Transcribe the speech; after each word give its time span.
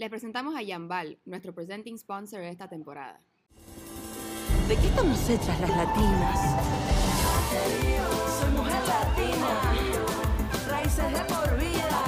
Les 0.00 0.08
presentamos 0.08 0.56
a 0.56 0.62
Yambal, 0.62 1.18
nuestro 1.26 1.52
presenting 1.54 1.98
sponsor 1.98 2.40
de 2.40 2.48
esta 2.48 2.66
temporada. 2.66 3.20
¿De 4.66 4.74
qué 4.74 4.86
estamos 4.86 5.28
hechas 5.28 5.60
las 5.60 5.68
latinas? 5.68 6.40
Soy 8.40 8.50
mujer 8.52 8.82
latina, 8.88 9.60
raíces 10.70 11.12
de 11.12 11.20
por 11.26 11.54
vida, 11.58 12.00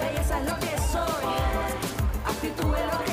belleza 0.00 0.40
es 0.40 0.50
lo 0.50 0.58
que 0.58 0.78
soy, 0.90 1.32
actitud 2.26 2.74
es 2.74 2.92
lo 2.92 3.04
que. 3.04 3.09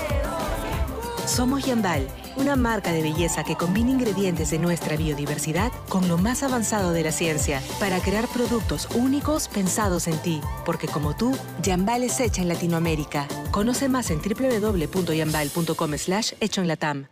Somos 1.38 1.64
Yambal, 1.68 2.08
una 2.36 2.56
marca 2.56 2.92
de 2.92 3.04
belleza 3.04 3.44
que 3.44 3.56
combina 3.56 3.92
ingredientes 3.92 4.50
de 4.50 4.58
nuestra 4.58 4.98
biodiversidad 4.98 5.72
con 5.88 6.08
lo 6.08 6.18
más 6.18 6.42
avanzado 6.42 6.94
de 6.94 7.04
la 7.04 7.12
ciencia 7.12 7.62
para 7.80 8.00
crear 8.00 8.28
productos 8.28 8.88
únicos 8.96 9.48
pensados 9.48 10.08
en 10.08 10.18
ti. 10.24 10.42
Porque 10.66 10.88
como 10.88 11.16
tú, 11.16 11.38
Yambal 11.62 12.02
es 12.02 12.20
hecha 12.22 12.42
en 12.42 12.48
Latinoamérica. 12.48 13.28
Conoce 13.52 13.88
más 13.88 14.10
en 14.10 14.20
www.yambal.com 14.20 15.98
slash 16.00 16.34
hecho 16.40 16.62
en 16.62 16.68
Latam. 16.70 17.08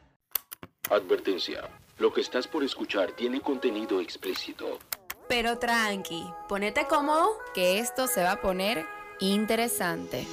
Advertencia. 0.90 1.70
Lo 2.00 2.12
que 2.12 2.22
estás 2.22 2.48
por 2.48 2.64
escuchar 2.64 3.12
tiene 3.12 3.42
contenido 3.42 4.02
explícito. 4.02 4.80
Pero 5.30 5.60
tranqui, 5.60 6.26
ponete 6.50 6.88
cómodo, 6.88 7.30
que 7.54 7.78
esto 7.78 8.08
se 8.08 8.24
va 8.24 8.32
a 8.32 8.42
poner 8.42 8.88
interesante. 9.20 10.26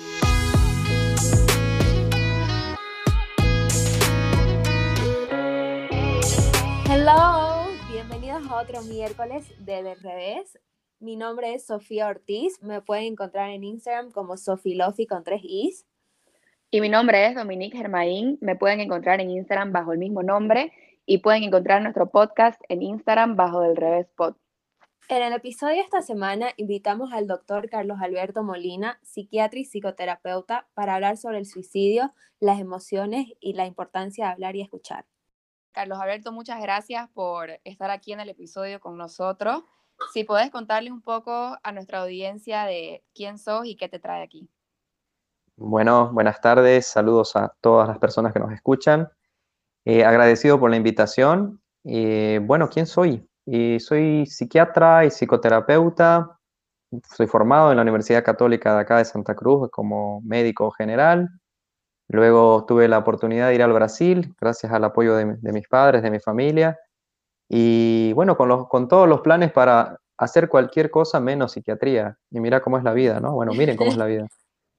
Hello, 6.95 7.69
bienvenidos 7.91 8.47
a 8.51 8.61
otro 8.61 8.83
miércoles 8.83 9.51
de 9.65 9.83
Del 9.83 9.99
Revés. 10.03 10.59
Mi 11.01 11.17
nombre 11.17 11.55
es 11.55 11.65
Sofía 11.65 12.07
Ortiz, 12.07 12.63
me 12.63 12.83
pueden 12.83 13.05
encontrar 13.05 13.49
en 13.49 13.65
Instagram 13.65 14.11
como 14.11 14.37
Sofilofi 14.37 15.07
con 15.07 15.25
tres 15.25 15.41
i's. 15.43 15.87
Y 16.71 16.83
mi 16.83 16.91
nombre 16.91 17.27
es 17.27 17.35
Dominique 17.35 17.79
Germain. 17.79 18.37
Me 18.43 18.57
pueden 18.57 18.81
encontrar 18.81 19.23
en 19.23 19.31
Instagram 19.31 19.73
bajo 19.73 19.93
el 19.93 19.99
mismo 19.99 20.23
nombre 20.23 20.71
y 21.07 21.19
pueden 21.19 21.45
encontrar 21.45 21.81
nuestro 21.81 22.11
podcast 22.11 22.61
en 22.69 22.83
Instagram 22.83 23.37
bajo 23.37 23.63
Del 23.63 23.77
Revés 23.77 24.09
Pod. 24.15 24.35
En 25.09 25.23
el 25.23 25.33
episodio 25.33 25.77
de 25.77 25.81
esta 25.81 26.03
semana 26.03 26.51
invitamos 26.59 27.11
al 27.15 27.27
doctor 27.27 27.71
Carlos 27.71 28.03
Alberto 28.03 28.43
Molina, 28.43 28.99
psiquiatra 29.03 29.59
y 29.59 29.65
psicoterapeuta, 29.65 30.69
para 30.75 30.97
hablar 30.97 31.17
sobre 31.17 31.39
el 31.39 31.47
suicidio, 31.47 32.13
las 32.39 32.61
emociones 32.61 33.29
y 33.41 33.55
la 33.55 33.65
importancia 33.65 34.27
de 34.27 34.33
hablar 34.33 34.57
y 34.57 34.61
escuchar. 34.61 35.07
Carlos 35.73 35.99
Alberto, 35.99 36.33
muchas 36.33 36.61
gracias 36.61 37.09
por 37.11 37.51
estar 37.65 37.91
aquí 37.91 38.13
en 38.13 38.21
el 38.21 38.29
episodio 38.29 38.79
con 38.79 38.99
nosotros. 38.99 39.65
Si 40.13 40.25
podés 40.25 40.51
contarle 40.51 40.93
un 40.93 41.01
poco 41.01 41.57
a 41.63 41.73
nuestra 41.73 42.01
audiencia 42.01 42.65
de 42.65 43.03
quién 43.15 43.39
sos 43.39 43.67
y 43.67 43.77
qué 43.77 43.89
te 43.89 43.99
trae 43.99 44.23
aquí. 44.23 44.49
Bueno, 45.57 46.11
buenas 46.13 46.41
tardes, 46.41 46.87
saludos 46.87 47.37
a 47.37 47.55
todas 47.61 47.89
las 47.89 47.99
personas 47.99 48.33
que 48.33 48.41
nos 48.41 48.53
escuchan. 48.53 49.09
Eh, 49.85 50.05
agradecido 50.05 50.61
por 50.61 50.71
la 50.71 50.77
invitación. 50.77 51.63
Eh, 51.85 52.41
bueno, 52.43 52.69
¿quién 52.69 52.87
soy? 52.87 53.27
Eh, 53.47 53.79
soy 53.81 54.27
psiquiatra 54.27 55.05
y 55.05 55.11
psicoterapeuta. 55.11 56.39
Soy 57.17 57.27
formado 57.27 57.71
en 57.71 57.77
la 57.77 57.83
Universidad 57.83 58.23
Católica 58.23 58.75
de 58.75 58.81
acá 58.83 58.99
de 58.99 59.05
Santa 59.07 59.35
Cruz 59.35 59.71
como 59.71 60.21
médico 60.21 60.71
general. 60.71 61.29
Luego 62.13 62.67
tuve 62.67 62.89
la 62.89 62.99
oportunidad 62.99 63.49
de 63.49 63.55
ir 63.55 63.63
al 63.63 63.73
Brasil, 63.73 64.35
gracias 64.41 64.71
al 64.73 64.85
apoyo 64.85 65.17
de, 65.17 65.37
de 65.41 65.53
mis 65.53 65.67
padres, 65.67 66.03
de 66.03 66.11
mi 66.11 66.21
familia. 66.21 66.79
Y 67.49 68.13
bueno, 68.13 68.37
con, 68.37 68.49
los, 68.49 68.69
con 68.69 68.87
todos 68.87 69.09
los 69.09 69.23
planes 69.23 69.51
para 69.51 69.99
hacer 70.19 70.49
cualquier 70.49 70.91
cosa 70.91 71.21
menos 71.21 71.53
psiquiatría. 71.53 72.17
Y 72.31 72.41
mira 72.41 72.61
cómo 72.61 72.79
es 72.79 72.85
la 72.85 72.93
vida, 72.93 73.19
¿no? 73.19 73.33
Bueno, 73.33 73.53
miren 73.53 73.77
cómo 73.77 73.91
es 73.91 73.97
la 73.97 74.07
vida. 74.07 74.27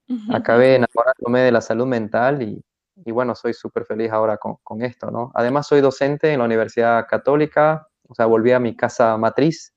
Acabé 0.31 0.75
enamorándome 0.75 1.41
de 1.41 1.51
la 1.51 1.61
salud 1.61 1.87
mental 1.87 2.41
y, 2.41 2.63
y 3.03 3.11
bueno, 3.11 3.35
soy 3.35 3.53
súper 3.53 3.85
feliz 3.85 4.11
ahora 4.11 4.37
con, 4.37 4.57
con, 4.63 4.81
esto, 4.81 5.11
¿no? 5.11 5.31
Además, 5.33 5.67
soy 5.67 5.81
docente 5.81 6.31
en 6.31 6.39
la 6.39 6.45
Universidad 6.45 7.07
Católica, 7.07 7.87
o 8.07 8.15
sea, 8.15 8.25
volví 8.25 8.51
a 8.51 8.59
mi 8.59 8.75
casa 8.75 9.17
matriz, 9.17 9.73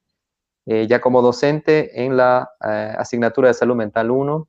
eh, 0.66 0.86
ya 0.88 1.00
como 1.00 1.22
docente 1.22 2.04
en 2.04 2.16
la 2.16 2.50
eh, 2.64 2.94
asignatura 2.98 3.48
de 3.48 3.54
salud 3.54 3.76
mental 3.76 4.10
1. 4.10 4.48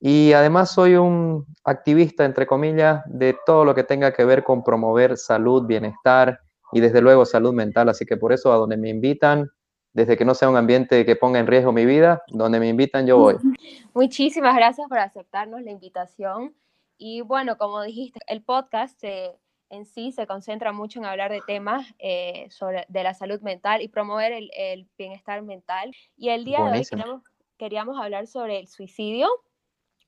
Y 0.00 0.32
además 0.32 0.72
soy 0.72 0.94
un 0.94 1.44
activista, 1.62 2.24
entre 2.24 2.46
comillas, 2.46 3.02
de 3.06 3.36
todo 3.44 3.66
lo 3.66 3.74
que 3.74 3.84
tenga 3.84 4.12
que 4.12 4.24
ver 4.24 4.42
con 4.42 4.64
promover 4.64 5.18
salud, 5.18 5.66
bienestar 5.66 6.40
y 6.72 6.80
desde 6.80 7.02
luego 7.02 7.26
salud 7.26 7.52
mental. 7.52 7.90
Así 7.90 8.06
que 8.06 8.16
por 8.16 8.32
eso 8.32 8.50
a 8.50 8.56
donde 8.56 8.78
me 8.78 8.88
invitan, 8.88 9.50
desde 9.92 10.16
que 10.16 10.24
no 10.24 10.34
sea 10.34 10.48
un 10.48 10.56
ambiente 10.56 11.04
que 11.04 11.16
ponga 11.16 11.38
en 11.38 11.46
riesgo 11.46 11.72
mi 11.72 11.84
vida, 11.84 12.22
donde 12.28 12.58
me 12.60 12.68
invitan 12.68 13.06
yo 13.06 13.18
voy. 13.18 13.36
Muchísimas 13.94 14.56
gracias 14.56 14.88
por 14.88 14.98
aceptarnos 14.98 15.62
la 15.62 15.70
invitación. 15.70 16.54
Y 16.96 17.20
bueno, 17.20 17.58
como 17.58 17.82
dijiste, 17.82 18.20
el 18.26 18.42
podcast 18.42 19.02
eh, 19.04 19.36
en 19.68 19.84
sí 19.84 20.12
se 20.12 20.26
concentra 20.26 20.72
mucho 20.72 20.98
en 20.98 21.06
hablar 21.06 21.30
de 21.30 21.42
temas 21.46 21.86
eh, 21.98 22.46
sobre, 22.50 22.86
de 22.88 23.02
la 23.02 23.12
salud 23.12 23.40
mental 23.40 23.82
y 23.82 23.88
promover 23.88 24.32
el, 24.32 24.50
el 24.56 24.88
bienestar 24.96 25.42
mental. 25.42 25.94
Y 26.16 26.30
el 26.30 26.44
día 26.44 26.60
Buenísimo. 26.60 27.02
de 27.02 27.10
hoy 27.10 27.18
queríamos, 27.18 27.24
queríamos 27.58 28.00
hablar 28.00 28.26
sobre 28.26 28.60
el 28.60 28.68
suicidio. 28.68 29.28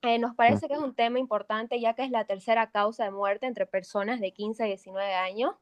Eh, 0.03 0.19
nos 0.19 0.35
parece 0.35 0.67
que 0.67 0.75
es 0.75 0.81
un 0.81 0.95
tema 0.95 1.19
importante 1.19 1.81
ya 1.81 1.95
que 1.95 2.03
es 2.03 2.11
la 2.11 2.25
tercera 2.25 2.71
causa 2.71 3.05
de 3.05 3.13
muerte 3.13 3.47
entre 3.47 3.67
personas 3.67 4.21
de 4.21 4.33
15 4.33 4.65
a 4.65 4.67
19 4.67 5.15
años. 5.15 5.55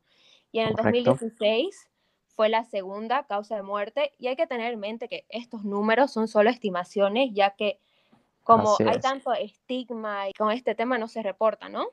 Y 0.51 0.61
en 0.61 0.69
el 0.69 0.75
Correcto. 0.75 1.11
2016 1.11 1.91
fue 2.35 2.49
la 2.49 2.65
segunda 2.65 3.25
causa 3.25 3.57
de 3.57 3.63
muerte. 3.63 4.13
Y 4.19 4.29
hay 4.29 4.37
que 4.37 4.47
tener 4.47 4.73
en 4.73 4.81
mente 4.81 5.09
que 5.09 5.27
estos 5.29 5.65
números 5.65 6.11
son 6.11 6.27
solo 6.27 6.49
estimaciones, 6.49 7.31
ya 7.33 7.51
que 7.51 7.81
como 8.43 8.75
Así 8.75 8.85
hay 8.85 8.97
es. 8.97 9.01
tanto 9.01 9.33
estigma 9.35 10.29
y 10.29 10.33
con 10.33 10.51
este 10.51 10.75
tema 10.75 10.97
no 10.97 11.07
se 11.07 11.23
reporta, 11.23 11.69
¿no? 11.69 11.89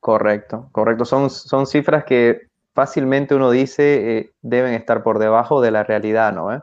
Correcto, 0.00 0.68
correcto. 0.72 1.04
Son, 1.04 1.30
son 1.30 1.66
cifras 1.66 2.04
que 2.04 2.48
fácilmente 2.74 3.34
uno 3.34 3.50
dice 3.50 4.18
eh, 4.18 4.32
deben 4.42 4.74
estar 4.74 5.02
por 5.02 5.18
debajo 5.18 5.60
de 5.60 5.70
la 5.70 5.84
realidad, 5.84 6.32
¿no? 6.32 6.52
¿Eh? 6.52 6.60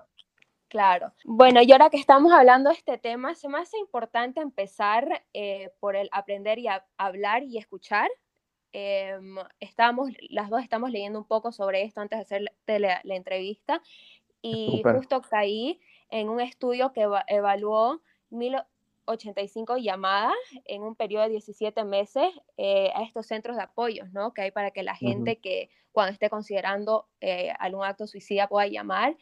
Claro. 0.75 1.13
Bueno, 1.23 1.61
y 1.61 1.71
ahora 1.71 1.89
que 1.89 1.95
estamos 1.95 2.33
hablando 2.33 2.69
de 2.69 2.75
este 2.75 2.97
tema, 2.97 3.33
se 3.33 3.47
me 3.47 3.59
hace 3.59 3.77
importante 3.77 4.41
empezar 4.41 5.23
eh, 5.33 5.71
por 5.79 5.95
el 5.95 6.09
aprender 6.11 6.59
y 6.59 6.67
a, 6.67 6.85
hablar 6.97 7.43
y 7.43 7.57
escuchar. 7.57 8.09
Eh, 8.73 9.17
estamos, 9.61 10.09
las 10.27 10.49
dos 10.49 10.61
estamos 10.61 10.91
leyendo 10.91 11.17
un 11.17 11.27
poco 11.27 11.53
sobre 11.53 11.83
esto 11.83 12.01
antes 12.01 12.19
de 12.19 12.23
hacer 12.23 12.41
la, 12.81 13.15
entrevista 13.15 13.81
y 14.41 14.83
justo 14.83 15.21
caí 15.21 15.79
en 16.09 16.27
un 16.27 16.41
estudio 16.41 16.91
que 16.91 17.03
eva- 17.03 17.23
evaluó 17.29 18.01
1085 18.31 19.77
llamadas 19.77 20.35
en 20.65 20.83
un 20.83 20.97
periodo 20.97 21.23
de 21.23 21.29
17 21.29 21.85
meses 21.85 22.27
eh, 22.57 22.91
a 22.93 23.03
estos 23.03 23.27
centros 23.27 23.55
de 23.55 23.63
apoyos, 23.63 24.11
¿no? 24.11 24.33
Que 24.33 24.41
hay 24.41 24.51
para 24.51 24.71
que 24.71 24.83
la 24.83 24.97
gente 24.97 25.37
que 25.37 25.69
cuando 25.93 26.11
esté 26.11 26.29
considerando 26.29 27.07
eh, 27.21 27.53
algún 27.57 27.85
acto 27.85 28.05
suicida 28.05 28.49
pueda 28.49 28.67
llamar. 28.67 29.15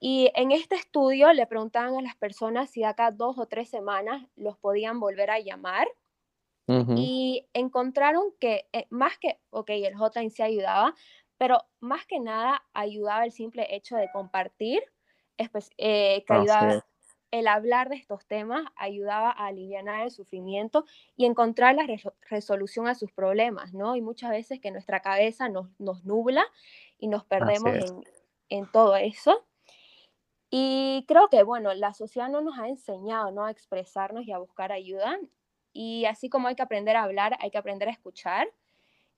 Y 0.00 0.30
en 0.34 0.52
este 0.52 0.74
estudio 0.76 1.32
le 1.32 1.46
preguntaban 1.46 1.96
a 1.96 2.02
las 2.02 2.16
personas 2.16 2.70
si 2.70 2.84
acá 2.84 3.10
dos 3.10 3.38
o 3.38 3.46
tres 3.46 3.70
semanas 3.70 4.26
los 4.36 4.58
podían 4.58 5.00
volver 5.00 5.30
a 5.30 5.40
llamar 5.40 5.88
Ujú. 6.68 6.94
y 6.94 7.48
encontraron 7.52 8.32
que 8.40 8.68
eh, 8.72 8.86
más 8.90 9.18
que, 9.18 9.40
ok, 9.50 9.70
el 9.70 9.94
en 10.16 10.30
sí 10.30 10.42
ayudaba, 10.42 10.94
pero 11.38 11.58
más 11.80 12.06
que 12.06 12.20
nada 12.20 12.64
ayudaba 12.72 13.24
el 13.24 13.32
simple 13.32 13.66
hecho 13.74 13.96
de 13.96 14.10
compartir, 14.10 14.82
eh, 15.78 16.24
que 16.26 16.34
ayudaba, 16.34 16.64
es. 16.68 16.82
el 17.30 17.48
hablar 17.48 17.88
de 17.90 17.96
estos 17.96 18.26
temas 18.26 18.64
ayudaba 18.76 19.30
a 19.30 19.46
aliviar 19.48 19.86
el 20.04 20.10
sufrimiento 20.10 20.84
y 21.16 21.26
encontrar 21.26 21.74
la 21.74 21.82
resol- 21.84 22.14
resolución 22.22 22.88
a 22.88 22.94
sus 22.94 23.12
problemas, 23.12 23.74
¿no? 23.74 23.96
Y 23.96 24.00
muchas 24.02 24.30
veces 24.30 24.60
que 24.60 24.70
nuestra 24.70 25.00
cabeza 25.00 25.48
nos, 25.48 25.68
nos 25.78 26.04
nubla 26.04 26.44
y 26.98 27.08
nos 27.08 27.24
perdemos 27.24 27.76
en, 27.76 28.06
en 28.48 28.70
todo 28.70 28.96
eso. 28.96 29.46
Y 30.50 31.04
creo 31.08 31.28
que, 31.28 31.42
bueno, 31.42 31.74
la 31.74 31.92
sociedad 31.92 32.28
no 32.28 32.40
nos 32.40 32.58
ha 32.58 32.68
enseñado, 32.68 33.30
¿no? 33.32 33.44
A 33.44 33.50
expresarnos 33.50 34.26
y 34.26 34.32
a 34.32 34.38
buscar 34.38 34.72
ayuda. 34.72 35.18
Y 35.72 36.04
así 36.06 36.28
como 36.28 36.48
hay 36.48 36.54
que 36.54 36.62
aprender 36.62 36.96
a 36.96 37.02
hablar, 37.02 37.36
hay 37.40 37.50
que 37.50 37.58
aprender 37.58 37.88
a 37.88 37.92
escuchar. 37.92 38.48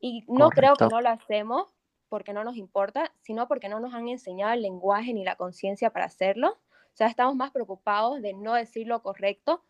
Y 0.00 0.24
no 0.28 0.50
creo 0.50 0.74
que 0.76 0.86
no 0.86 1.00
lo 1.00 1.10
hacemos 1.10 1.74
porque 2.08 2.32
no 2.32 2.44
nos 2.44 2.56
importa, 2.56 3.12
sino 3.20 3.48
porque 3.48 3.68
no 3.68 3.80
nos 3.80 3.94
han 3.94 4.08
enseñado 4.08 4.54
el 4.54 4.62
lenguaje 4.62 5.12
ni 5.12 5.24
la 5.24 5.36
conciencia 5.36 5.90
para 5.90 6.06
hacerlo. 6.06 6.50
O 6.50 6.96
sea, 6.98 7.08
estamos 7.08 7.36
más 7.36 7.50
preocupados 7.50 8.22
de 8.22 8.32
no 8.32 8.54
decir 8.54 8.86
lo 8.86 9.02
correcto 9.02 9.62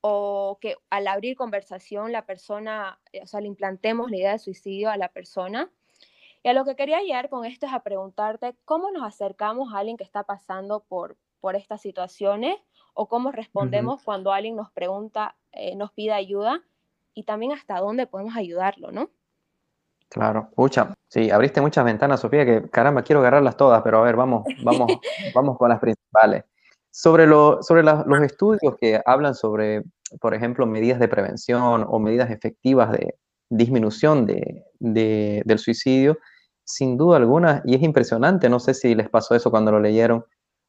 o 0.00 0.58
que 0.60 0.76
al 0.90 1.06
abrir 1.06 1.36
conversación 1.36 2.10
la 2.10 2.26
persona, 2.26 2.98
eh, 3.12 3.20
o 3.22 3.26
sea, 3.26 3.40
le 3.40 3.46
implantemos 3.46 4.10
la 4.10 4.16
idea 4.16 4.32
de 4.32 4.38
suicidio 4.38 4.90
a 4.90 4.96
la 4.96 5.08
persona. 5.08 5.70
Y 6.42 6.48
a 6.48 6.52
lo 6.54 6.64
que 6.64 6.74
quería 6.76 7.00
llegar 7.00 7.28
con 7.28 7.44
esto 7.44 7.66
es 7.66 7.72
a 7.72 7.80
preguntarte 7.80 8.56
cómo 8.64 8.90
nos 8.90 9.04
acercamos 9.04 9.72
a 9.72 9.78
alguien 9.78 9.96
que 9.96 10.04
está 10.04 10.24
pasando 10.24 10.80
por, 10.88 11.16
por 11.40 11.54
estas 11.56 11.80
situaciones 11.80 12.56
o 12.94 13.08
cómo 13.08 13.30
respondemos 13.32 14.02
cuando 14.02 14.32
alguien 14.32 14.56
nos 14.56 14.70
pregunta, 14.72 15.36
eh, 15.52 15.76
nos 15.76 15.92
pide 15.92 16.12
ayuda 16.12 16.62
y 17.14 17.24
también 17.24 17.52
hasta 17.52 17.78
dónde 17.78 18.06
podemos 18.06 18.36
ayudarlo, 18.36 18.90
¿no? 18.90 19.10
Claro, 20.08 20.50
pucha, 20.54 20.92
sí, 21.08 21.30
abriste 21.30 21.60
muchas 21.60 21.84
ventanas, 21.84 22.20
Sofía, 22.20 22.44
que 22.44 22.68
caramba, 22.68 23.02
quiero 23.02 23.20
agarrarlas 23.20 23.56
todas, 23.56 23.80
pero 23.82 23.98
a 24.00 24.02
ver, 24.02 24.16
vamos, 24.16 24.44
vamos, 24.62 24.88
vamos 25.34 25.56
con 25.56 25.70
las 25.70 25.78
principales. 25.78 26.44
Sobre, 26.90 27.26
lo, 27.26 27.62
sobre 27.62 27.82
la- 27.82 28.04
los 28.06 28.20
estudios 28.20 28.76
que 28.78 29.00
hablan 29.06 29.34
sobre 29.34 29.82
por 30.20 30.34
ejemplo, 30.34 30.66
medidas 30.66 30.98
de 31.00 31.08
prevención 31.08 31.86
o 31.88 31.98
medidas 31.98 32.30
efectivas 32.30 32.92
de 32.92 33.14
disminución 33.48 34.26
de, 34.26 34.62
de- 34.78 35.42
del 35.46 35.58
suicidio, 35.58 36.18
sin 36.64 36.96
duda 36.96 37.16
alguna, 37.18 37.62
y 37.64 37.74
es 37.74 37.82
impresionante, 37.82 38.48
no 38.48 38.60
sé 38.60 38.74
si 38.74 38.94
les 38.94 39.08
pasó 39.08 39.34
eso 39.34 39.50
cuando 39.50 39.72
lo 39.72 39.80
leyeron, 39.80 40.24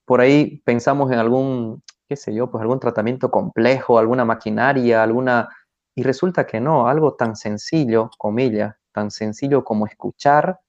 por 0.06 0.22
ahí 0.22 0.62
pensamos 0.66 1.12
en 1.12 1.20
algún, 1.20 1.84
qué 2.10 2.16
sé 2.16 2.34
yo, 2.34 2.50
pues 2.52 2.62
algún 2.62 2.80
tratamiento 2.80 3.32
complejo, 3.32 4.00
alguna 4.00 4.26
maquinaria, 4.26 5.04
alguna, 5.04 5.50
y 5.96 6.04
resulta 6.04 6.46
que 6.46 6.60
no, 6.60 6.88
algo 6.88 7.16
tan 7.16 7.36
sencillo, 7.36 8.10
comillas, 8.18 8.76
tan 8.92 9.12
sencillo 9.12 9.64
como 9.64 9.86
escuchar, 9.88 10.60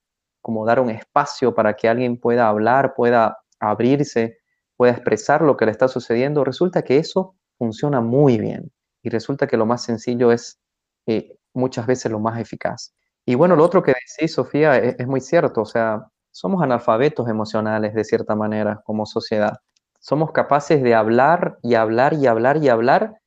como 0.40 0.66
dar 0.66 0.80
un 0.80 0.90
espacio 0.90 1.54
para 1.54 1.74
que 1.74 1.88
alguien 1.88 2.18
pueda 2.18 2.48
hablar, 2.48 2.94
pueda 2.94 3.38
abrirse, 3.60 4.38
pueda 4.76 4.92
expresar 4.92 5.42
lo 5.42 5.56
que 5.56 5.64
le 5.64 5.72
está 5.72 5.88
sucediendo, 5.88 6.44
resulta 6.44 6.82
que 6.82 6.98
eso 6.98 7.36
funciona 7.58 8.00
muy 8.00 8.38
bien 8.38 8.70
y 9.02 9.08
resulta 9.08 9.46
que 9.46 9.56
lo 9.56 9.66
más 9.66 9.82
sencillo 9.82 10.32
es 10.32 10.60
eh, 11.06 11.38
muchas 11.54 11.86
veces 11.86 12.10
lo 12.10 12.20
más 12.20 12.38
eficaz. 12.40 12.94
Y 13.26 13.34
bueno, 13.34 13.56
lo 13.56 13.64
otro 13.64 13.82
que 13.82 13.92
decís, 13.92 14.34
Sofía, 14.34 14.76
es, 14.76 14.96
es 14.98 15.06
muy 15.06 15.20
cierto, 15.20 15.62
o 15.62 15.66
sea, 15.66 16.06
somos 16.30 16.62
analfabetos 16.62 17.28
emocionales 17.28 17.94
de 17.94 18.04
cierta 18.04 18.34
manera 18.34 18.82
como 18.84 19.06
sociedad. 19.06 19.54
Somos 20.00 20.32
capaces 20.32 20.82
de 20.82 20.94
hablar 20.94 21.58
y 21.62 21.74
hablar 21.74 22.14
y 22.14 22.26
hablar 22.26 22.58
y 22.58 22.68
hablar 22.68 23.18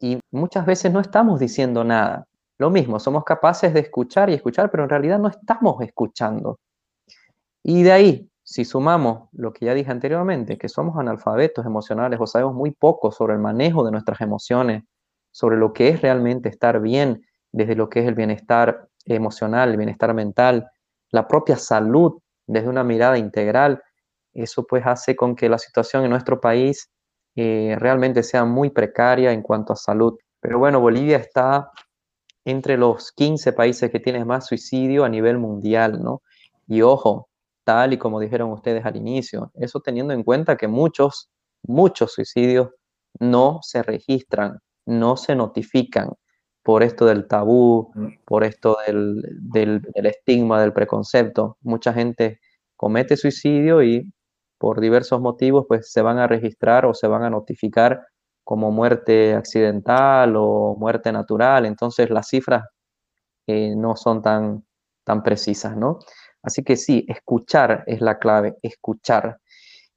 y 0.00 0.20
muchas 0.30 0.66
veces 0.66 0.92
no 0.92 1.00
estamos 1.00 1.40
diciendo 1.40 1.84
nada. 1.84 2.26
Lo 2.58 2.70
mismo, 2.70 3.00
somos 3.00 3.24
capaces 3.24 3.74
de 3.74 3.80
escuchar 3.80 4.30
y 4.30 4.34
escuchar, 4.34 4.70
pero 4.70 4.84
en 4.84 4.90
realidad 4.90 5.18
no 5.18 5.28
estamos 5.28 5.80
escuchando. 5.82 6.58
Y 7.62 7.82
de 7.82 7.92
ahí, 7.92 8.30
si 8.42 8.64
sumamos 8.64 9.28
lo 9.32 9.52
que 9.52 9.66
ya 9.66 9.74
dije 9.74 9.90
anteriormente, 9.90 10.58
que 10.58 10.68
somos 10.68 10.96
analfabetos 10.98 11.64
emocionales 11.66 12.20
o 12.20 12.26
sabemos 12.26 12.54
muy 12.54 12.70
poco 12.70 13.10
sobre 13.10 13.34
el 13.34 13.40
manejo 13.40 13.84
de 13.84 13.90
nuestras 13.90 14.20
emociones, 14.20 14.84
sobre 15.32 15.56
lo 15.56 15.72
que 15.72 15.88
es 15.88 16.02
realmente 16.02 16.48
estar 16.48 16.80
bien, 16.80 17.24
desde 17.50 17.74
lo 17.74 17.88
que 17.88 18.00
es 18.00 18.06
el 18.06 18.14
bienestar 18.14 18.88
emocional, 19.04 19.70
el 19.70 19.76
bienestar 19.76 20.14
mental, 20.14 20.68
la 21.10 21.28
propia 21.28 21.56
salud 21.56 22.18
desde 22.46 22.68
una 22.68 22.84
mirada 22.84 23.18
integral, 23.18 23.82
eso 24.32 24.66
pues 24.66 24.84
hace 24.86 25.14
con 25.16 25.36
que 25.36 25.48
la 25.48 25.58
situación 25.58 26.04
en 26.04 26.10
nuestro 26.10 26.40
país 26.40 26.90
eh, 27.36 27.76
realmente 27.78 28.22
sea 28.22 28.44
muy 28.44 28.70
precaria 28.70 29.32
en 29.32 29.42
cuanto 29.42 29.72
a 29.72 29.76
salud. 29.76 30.18
Pero 30.40 30.58
bueno, 30.58 30.80
Bolivia 30.80 31.16
está 31.16 31.70
entre 32.44 32.76
los 32.76 33.12
15 33.12 33.52
países 33.52 33.90
que 33.90 34.00
tienen 34.00 34.26
más 34.26 34.46
suicidio 34.46 35.04
a 35.04 35.08
nivel 35.08 35.38
mundial, 35.38 36.02
¿no? 36.02 36.22
Y 36.66 36.82
ojo, 36.82 37.28
tal 37.64 37.92
y 37.92 37.98
como 37.98 38.20
dijeron 38.20 38.50
ustedes 38.52 38.84
al 38.84 38.96
inicio, 38.96 39.50
eso 39.54 39.80
teniendo 39.80 40.12
en 40.12 40.22
cuenta 40.22 40.56
que 40.56 40.68
muchos, 40.68 41.30
muchos 41.62 42.12
suicidios 42.12 42.70
no 43.18 43.60
se 43.62 43.82
registran, 43.82 44.58
no 44.86 45.16
se 45.16 45.34
notifican 45.34 46.10
por 46.64 46.82
esto 46.82 47.06
del 47.06 47.28
tabú, 47.28 47.92
por 48.24 48.42
esto 48.42 48.78
del, 48.86 49.22
del, 49.52 49.82
del 49.94 50.06
estigma, 50.06 50.60
del 50.60 50.72
preconcepto. 50.72 51.58
Mucha 51.60 51.92
gente 51.92 52.40
comete 52.76 53.16
suicidio 53.16 53.82
y 53.82 54.12
por 54.58 54.80
diversos 54.80 55.20
motivos 55.20 55.66
pues 55.68 55.92
se 55.92 56.00
van 56.02 56.18
a 56.18 56.26
registrar 56.26 56.86
o 56.86 56.94
se 56.94 57.06
van 57.06 57.22
a 57.22 57.30
notificar 57.30 58.06
como 58.44 58.70
muerte 58.70 59.34
accidental 59.34 60.34
o 60.36 60.74
muerte 60.78 61.12
natural. 61.12 61.66
Entonces 61.66 62.08
las 62.10 62.28
cifras 62.28 62.64
eh, 63.46 63.74
no 63.76 63.94
son 63.96 64.22
tan, 64.22 64.64
tan 65.04 65.22
precisas, 65.22 65.76
¿no? 65.76 65.98
Así 66.42 66.62
que 66.64 66.76
sí, 66.76 67.04
escuchar 67.08 67.84
es 67.86 68.00
la 68.00 68.18
clave, 68.18 68.56
escuchar. 68.62 69.38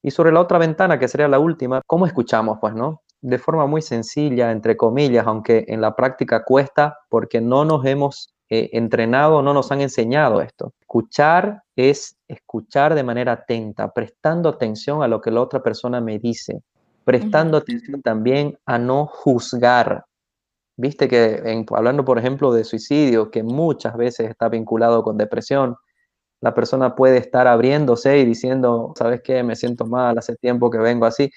Y 0.01 0.11
sobre 0.11 0.33
la 0.33 0.41
otra 0.41 0.57
ventana, 0.57 0.99
que 0.99 1.07
sería 1.07 1.27
la 1.29 1.39
última, 1.39 1.81
¿cómo 1.85 2.05
escuchamos? 2.05 2.57
Pues, 2.61 2.73
¿no? 2.73 3.03
De 3.21 3.37
forma 3.39 3.65
muy 3.65 3.81
sencilla, 3.81 4.51
entre 4.51 4.77
comillas, 4.77 5.25
aunque 5.25 5.65
en 5.67 5.81
la 5.81 5.95
práctica 5.95 6.43
cuesta 6.43 6.99
porque 7.09 7.41
no 7.41 7.65
nos 7.65 7.83
hemos 7.85 8.33
eh, 8.49 8.69
entrenado, 8.73 9.41
no 9.41 9.53
nos 9.53 9.71
han 9.71 9.81
enseñado 9.81 10.41
esto. 10.41 10.73
Escuchar 10.79 11.63
es 11.75 12.15
escuchar 12.27 12.93
de 12.95 13.03
manera 13.03 13.33
atenta, 13.33 13.91
prestando 13.91 14.49
atención 14.49 15.01
a 15.03 15.07
lo 15.07 15.19
que 15.19 15.31
la 15.31 15.41
otra 15.41 15.61
persona 15.63 15.99
me 15.99 16.19
dice, 16.19 16.61
prestando 17.03 17.57
atención 17.57 18.01
también 18.01 18.57
a 18.65 18.77
no 18.77 19.07
juzgar. 19.07 20.05
Viste 20.77 21.07
que 21.07 21.41
en- 21.45 21.65
hablando, 21.71 22.05
por 22.05 22.19
ejemplo, 22.19 22.53
de 22.53 22.63
suicidio, 22.63 23.31
que 23.31 23.43
muchas 23.43 23.97
veces 23.97 24.29
está 24.29 24.47
vinculado 24.47 25.03
con 25.03 25.17
depresión, 25.17 25.75
la 26.41 26.53
persona 26.53 26.95
puede 26.95 27.17
estar 27.17 27.47
abriéndose 27.47 28.19
y 28.19 28.25
diciendo, 28.25 28.93
¿sabes 28.97 29.21
qué? 29.23 29.43
Me 29.43 29.55
siento 29.55 29.85
mal, 29.87 30.17
hace 30.17 30.35
tiempo 30.35 30.69
que 30.69 30.77
vengo 30.77 31.05
así. 31.05 31.31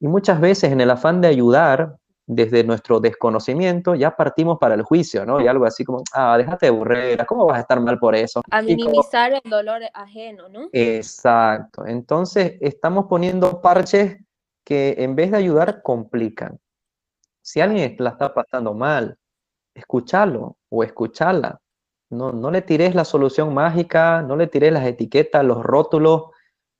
Y 0.00 0.08
muchas 0.08 0.40
veces 0.40 0.72
en 0.72 0.80
el 0.80 0.90
afán 0.90 1.20
de 1.20 1.28
ayudar, 1.28 1.96
desde 2.28 2.64
nuestro 2.64 2.98
desconocimiento, 2.98 3.94
ya 3.94 4.16
partimos 4.16 4.58
para 4.58 4.74
el 4.74 4.82
juicio, 4.82 5.24
¿no? 5.24 5.40
Y 5.40 5.46
algo 5.46 5.64
así 5.64 5.84
como, 5.84 6.02
ah, 6.12 6.36
déjate 6.36 6.66
de 6.66 6.70
burrera, 6.70 7.24
¿cómo 7.24 7.46
vas 7.46 7.58
a 7.58 7.60
estar 7.60 7.80
mal 7.80 7.98
por 7.98 8.16
eso? 8.16 8.40
A 8.50 8.58
como- 8.58 8.68
minimizar 8.68 9.32
el 9.32 9.48
dolor 9.48 9.82
ajeno, 9.94 10.48
¿no? 10.48 10.68
Exacto. 10.72 11.86
Entonces, 11.86 12.56
estamos 12.60 13.06
poniendo 13.06 13.60
parches 13.60 14.16
que 14.64 14.96
en 14.98 15.14
vez 15.14 15.30
de 15.30 15.36
ayudar, 15.36 15.82
complican. 15.82 16.58
Si 17.40 17.60
alguien 17.60 17.94
la 18.00 18.10
está 18.10 18.34
pasando 18.34 18.74
mal, 18.74 19.16
escúchalo 19.72 20.56
o 20.68 20.82
escucharla. 20.82 21.60
No, 22.10 22.32
no 22.32 22.50
le 22.50 22.62
tires 22.62 22.96
la 22.96 23.04
solución 23.04 23.54
mágica, 23.54 24.22
no 24.22 24.34
le 24.34 24.48
tires 24.48 24.72
las 24.72 24.84
etiquetas, 24.84 25.44
los 25.44 25.62
rótulos, 25.62 26.24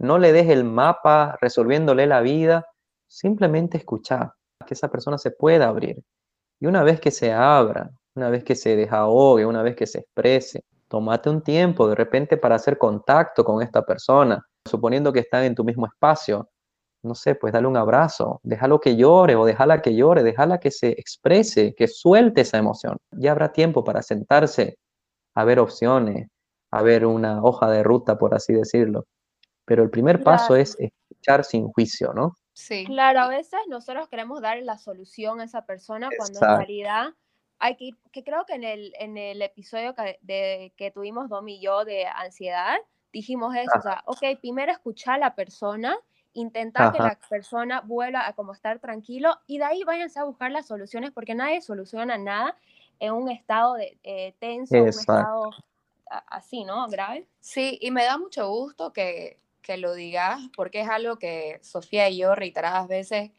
no 0.01 0.19
le 0.19 0.33
des 0.33 0.49
el 0.49 0.65
mapa 0.65 1.39
resolviéndole 1.41 2.07
la 2.09 2.21
vida. 2.21 2.67
Simplemente 3.09 3.79
escuchar, 3.79 4.33
que 4.67 4.75
esa 4.75 4.89
persona 4.89 5.19
se 5.19 5.31
pueda 5.31 5.69
abrir. 5.69 6.03
Y 6.61 6.67
una 6.67 6.83
vez 6.83 7.01
que 7.01 7.11
se 7.11 7.33
abra, 7.33 7.91
una 8.15 8.31
vez 8.31 8.45
que 8.45 8.55
se 8.55 8.77
desahogue, 8.77 9.47
una 9.47 9.63
vez 9.63 9.77
que 9.77 9.87
se 9.87 10.01
exprese, 10.01 10.65
tómate 10.89 11.31
un 11.31 11.43
tiempo 11.43 11.89
de 11.89 11.95
repente 11.95 12.37
para 12.37 12.57
hacer 12.57 12.79
contacto 12.79 13.45
con 13.45 13.63
esta 13.63 13.83
persona, 13.83 14.45
suponiendo 14.67 15.13
que 15.13 15.21
están 15.21 15.45
en 15.45 15.55
tu 15.55 15.65
mismo 15.65 15.87
espacio. 15.87 16.49
No 17.05 17.15
sé, 17.15 17.35
pues 17.37 17.53
dale 17.53 17.69
un 17.69 17.77
abrazo, 17.77 18.41
déjalo 18.43 18.81
que 18.81 18.97
llore 18.97 19.37
o 19.37 19.45
déjala 19.45 19.81
que 19.83 19.95
llore, 19.95 20.23
déjala 20.25 20.59
que 20.59 20.71
se 20.73 20.89
exprese, 20.91 21.75
que 21.77 21.87
suelte 21.89 22.41
esa 22.41 22.59
emoción. 22.59 22.97
Ya 23.13 23.33
habrá 23.33 23.53
tiempo 23.53 23.85
para 23.85 24.03
sentarse 24.03 24.79
a 25.35 25.45
ver 25.45 25.61
opciones, 25.61 26.29
a 26.73 26.83
ver 26.83 27.07
una 27.07 27.43
hoja 27.45 27.71
de 27.71 27.83
ruta, 27.85 28.19
por 28.19 28.35
así 28.35 28.55
decirlo. 28.55 29.05
Pero 29.67 29.83
el 29.85 29.91
primer 29.91 30.23
paso 30.25 30.49
Claro. 30.49 30.63
es 30.63 30.77
escuchar 30.81 31.45
sin 31.45 31.69
juicio, 31.69 32.13
¿no? 32.15 32.35
Sí. 32.57 32.87
Claro, 32.87 33.21
a 33.21 33.29
veces 33.29 33.61
nosotros 33.69 34.09
queremos 34.09 34.41
dar 34.41 34.57
la 34.63 34.79
solución 34.79 35.41
a 35.41 35.45
esa 35.45 35.67
persona 35.67 36.09
cuando 36.17 36.39
en 36.39 36.45
Exacto. 36.45 36.57
realidad 36.57 37.09
hay 37.59 37.77
que 37.77 37.85
ir, 37.85 37.97
que 38.13 38.25
creo 38.25 38.47
que 38.47 38.55
en 38.55 38.65
el, 38.65 38.95
en 38.99 39.19
el 39.19 39.43
episodio 39.43 39.95
que, 39.95 40.19
de, 40.23 40.73
que 40.75 40.91
tuvimos 40.91 41.29
Domi 41.29 41.57
y 41.57 41.61
yo 41.61 41.85
de 41.85 42.07
ansiedad, 42.07 42.77
dijimos 43.13 43.55
eso, 43.55 43.73
o 43.79 43.83
sea, 43.83 44.03
ok, 44.07 44.41
primero 44.41 44.73
escuchar 44.73 45.17
a 45.17 45.19
la 45.19 45.35
persona, 45.35 45.99
intentar 46.33 46.93
que 46.93 46.99
Ajá. 46.99 47.09
la 47.09 47.29
persona 47.29 47.83
vuelva 47.83 48.27
a 48.27 48.33
como 48.33 48.55
estar 48.55 48.79
tranquilo 48.79 49.39
y 49.47 49.59
de 49.59 49.65
ahí 49.65 49.85
váyanse 49.85 50.19
a 50.19 50.25
buscar 50.25 50.51
las 50.51 50.67
soluciones 50.67 51.11
porque 51.13 51.35
nadie 51.35 51.61
soluciona 51.61 52.17
nada 52.17 52.57
en 53.01 53.13
un 53.13 53.31
estado 53.31 53.75
de 53.75 53.99
eh, 54.03 54.35
tenso, 54.39 54.77
un 54.81 54.87
Exacto. 54.89 55.13
estado 55.13 55.51
a- 56.11 56.25
así, 56.29 56.65
¿no? 56.65 56.87
Grave. 56.89 57.29
Sí, 57.41 57.79
y 57.83 57.91
me 57.91 58.05
da 58.05 58.17
mucho 58.17 58.49
gusto 58.49 58.95
que, 58.95 59.37
que 59.67 59.77
lo 59.77 59.95
digas, 59.95 60.41
porque 60.55 60.81
es 60.81 60.89
algo 60.89 61.19
que 61.19 61.59
Sofía 61.61 62.09
y 62.09 62.19
yo 62.19 62.37
reiteradas 62.37 62.87
veces 62.87 63.33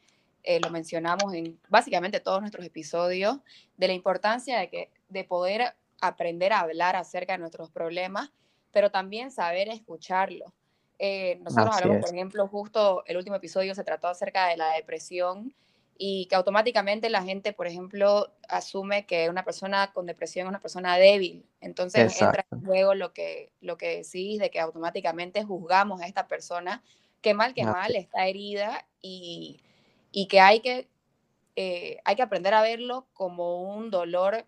eh, 0.44 0.60
lo 0.60 0.70
mencionamos 0.70 1.34
en 1.34 1.58
básicamente 1.70 2.20
todos 2.20 2.42
nuestros 2.42 2.66
episodios, 2.66 3.38
de 3.78 3.88
la 3.88 3.94
importancia 3.94 4.60
de, 4.60 4.70
que, 4.70 4.92
de 5.08 5.24
poder 5.24 5.74
aprender 6.02 6.52
a 6.52 6.60
hablar 6.60 6.96
acerca 6.98 7.34
de 7.34 7.40
nuestros 7.40 7.72
problemas, 7.72 8.30
pero 8.72 8.92
también 8.92 9.32
saber 9.32 9.70
escucharlos. 9.70 10.52
Eh, 11.00 11.38
nosotros 11.42 11.76
Así 11.76 11.84
hablamos, 11.84 11.98
es. 11.98 12.06
por 12.10 12.16
ejemplo, 12.16 12.48
justo 12.48 13.04
el 13.06 13.18
último 13.18 13.38
episodio 13.38 13.74
se 13.74 13.84
trató 13.84 14.08
acerca 14.08 14.48
de 14.48 14.58
la 14.58 14.74
depresión 14.74 15.54
y 15.98 16.28
que 16.28 16.36
automáticamente 16.36 17.10
la 17.10 17.24
gente, 17.24 17.54
por 17.54 17.68
ejemplo, 17.68 18.32
asume 18.48 19.06
que 19.06 19.30
una 19.30 19.44
persona 19.44 19.92
con 19.94 20.06
depresión 20.06 20.46
es 20.46 20.50
una 20.50 20.60
persona 20.60 20.98
débil. 20.98 21.46
Entonces 21.60 22.14
entra 22.14 22.42
Exacto. 22.42 22.56
en 22.56 22.66
juego 22.66 22.94
lo 22.94 23.14
que, 23.14 23.52
lo 23.62 23.78
que 23.78 23.98
decís 23.98 24.40
de 24.40 24.50
que 24.52 24.60
automáticamente 24.60 25.44
juzgamos 25.44 26.02
a 26.02 26.08
esta 26.08 26.28
persona 26.28 26.84
que 27.22 27.34
mal 27.34 27.54
que 27.54 27.64
mal 27.64 27.96
está 27.96 28.28
herida 28.28 28.86
y, 29.02 29.60
y 30.12 30.28
que 30.28 30.40
hay 30.40 30.62
que, 30.62 30.88
eh, 31.56 31.98
hay 32.06 32.16
que 32.16 32.22
aprender 32.22 32.54
a 32.54 32.62
verlo 32.62 33.08
como 33.14 33.64
un 33.76 33.90
dolor, 33.90 34.46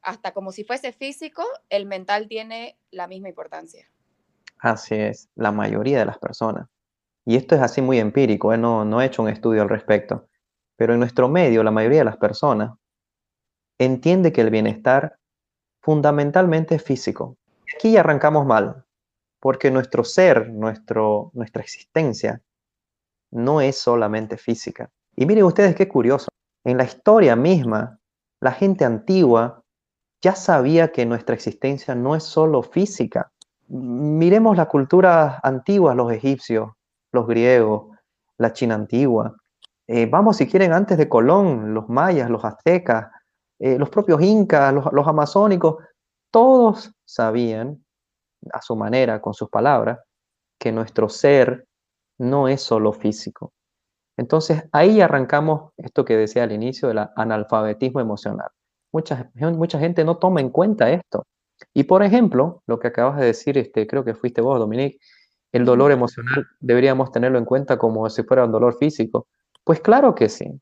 hasta 0.00 0.32
como 0.32 0.52
si 0.52 0.64
fuese 0.64 0.92
físico, 0.92 1.44
el 1.68 1.86
mental 1.86 2.28
tiene 2.28 2.76
la 2.90 3.06
misma 3.06 3.28
importancia. 3.28 3.86
Así 4.58 4.94
es, 4.94 5.28
la 5.34 5.52
mayoría 5.52 5.98
de 5.98 6.06
las 6.06 6.18
personas. 6.18 6.68
Y 7.24 7.36
esto 7.36 7.54
es 7.54 7.60
así 7.60 7.82
muy 7.82 7.98
empírico, 7.98 8.52
¿eh? 8.52 8.58
no, 8.58 8.84
no 8.84 9.00
he 9.00 9.06
hecho 9.06 9.22
un 9.22 9.28
estudio 9.28 9.62
al 9.62 9.68
respecto. 9.68 10.28
Pero 10.76 10.94
en 10.94 11.00
nuestro 11.00 11.28
medio, 11.28 11.62
la 11.62 11.70
mayoría 11.70 11.98
de 12.00 12.04
las 12.04 12.16
personas 12.16 12.72
entiende 13.78 14.32
que 14.32 14.40
el 14.40 14.50
bienestar 14.50 15.18
fundamentalmente 15.80 16.76
es 16.76 16.82
físico. 16.82 17.36
Aquí 17.76 17.96
arrancamos 17.96 18.46
mal, 18.46 18.84
porque 19.40 19.70
nuestro 19.70 20.04
ser, 20.04 20.50
nuestro, 20.50 21.30
nuestra 21.34 21.62
existencia, 21.62 22.40
no 23.30 23.60
es 23.60 23.76
solamente 23.76 24.36
física. 24.36 24.90
Y 25.16 25.26
miren 25.26 25.44
ustedes 25.44 25.74
qué 25.74 25.88
curioso. 25.88 26.28
En 26.64 26.76
la 26.76 26.84
historia 26.84 27.34
misma, 27.34 27.98
la 28.40 28.52
gente 28.52 28.84
antigua 28.84 29.62
ya 30.20 30.36
sabía 30.36 30.92
que 30.92 31.04
nuestra 31.04 31.34
existencia 31.34 31.94
no 31.94 32.14
es 32.14 32.22
solo 32.22 32.62
física. 32.62 33.32
Miremos 33.68 34.56
la 34.56 34.66
cultura 34.66 35.40
antigua, 35.42 35.94
los 35.94 36.12
egipcios, 36.12 36.70
los 37.10 37.26
griegos, 37.26 37.96
la 38.38 38.52
China 38.52 38.76
antigua. 38.76 39.36
Eh, 39.94 40.06
vamos, 40.06 40.38
si 40.38 40.48
quieren, 40.48 40.72
antes 40.72 40.96
de 40.96 41.06
Colón, 41.06 41.74
los 41.74 41.86
mayas, 41.90 42.30
los 42.30 42.42
aztecas, 42.46 43.10
eh, 43.58 43.78
los 43.78 43.90
propios 43.90 44.22
incas, 44.22 44.72
los, 44.72 44.90
los 44.90 45.06
amazónicos, 45.06 45.84
todos 46.30 46.92
sabían, 47.04 47.84
a 48.54 48.62
su 48.62 48.74
manera, 48.74 49.20
con 49.20 49.34
sus 49.34 49.50
palabras, 49.50 49.98
que 50.58 50.72
nuestro 50.72 51.10
ser 51.10 51.66
no 52.18 52.48
es 52.48 52.62
solo 52.62 52.94
físico. 52.94 53.52
Entonces 54.16 54.64
ahí 54.72 55.02
arrancamos 55.02 55.72
esto 55.76 56.06
que 56.06 56.16
decía 56.16 56.44
al 56.44 56.52
inicio 56.52 56.88
del 56.88 57.06
analfabetismo 57.14 58.00
emocional. 58.00 58.48
Mucha, 58.92 59.30
mucha 59.34 59.78
gente 59.78 60.06
no 60.06 60.16
toma 60.16 60.40
en 60.40 60.48
cuenta 60.48 60.90
esto. 60.90 61.26
Y 61.74 61.84
por 61.84 62.02
ejemplo, 62.02 62.62
lo 62.66 62.78
que 62.78 62.88
acabas 62.88 63.18
de 63.18 63.26
decir, 63.26 63.58
este, 63.58 63.86
creo 63.86 64.04
que 64.04 64.14
fuiste 64.14 64.40
vos, 64.40 64.58
Dominique, 64.58 65.00
el 65.52 65.66
dolor 65.66 65.92
emocional 65.92 66.46
deberíamos 66.60 67.12
tenerlo 67.12 67.36
en 67.36 67.44
cuenta 67.44 67.76
como 67.76 68.08
si 68.08 68.22
fuera 68.22 68.46
un 68.46 68.52
dolor 68.52 68.78
físico. 68.78 69.26
Pues 69.66 69.80
claro 69.80 70.14
que 70.14 70.28
sí. 70.28 70.60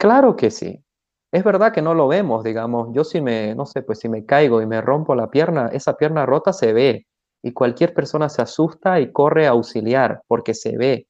Claro 0.00 0.36
que 0.36 0.50
sí. 0.52 0.84
Es 1.32 1.42
verdad 1.44 1.72
que 1.72 1.82
no 1.82 1.92
lo 1.92 2.06
vemos, 2.08 2.44
digamos, 2.44 2.88
yo 2.94 3.04
si 3.04 3.20
me, 3.20 3.54
no 3.54 3.66
sé, 3.66 3.82
pues 3.82 3.98
si 3.98 4.08
me 4.08 4.24
caigo 4.24 4.62
y 4.62 4.66
me 4.66 4.80
rompo 4.80 5.14
la 5.14 5.28
pierna, 5.30 5.68
esa 5.72 5.96
pierna 5.96 6.24
rota 6.24 6.52
se 6.52 6.72
ve 6.72 7.06
y 7.42 7.52
cualquier 7.52 7.92
persona 7.94 8.28
se 8.28 8.40
asusta 8.40 9.00
y 9.00 9.12
corre 9.12 9.46
a 9.46 9.50
auxiliar 9.50 10.22
porque 10.28 10.54
se 10.54 10.76
ve. 10.78 11.06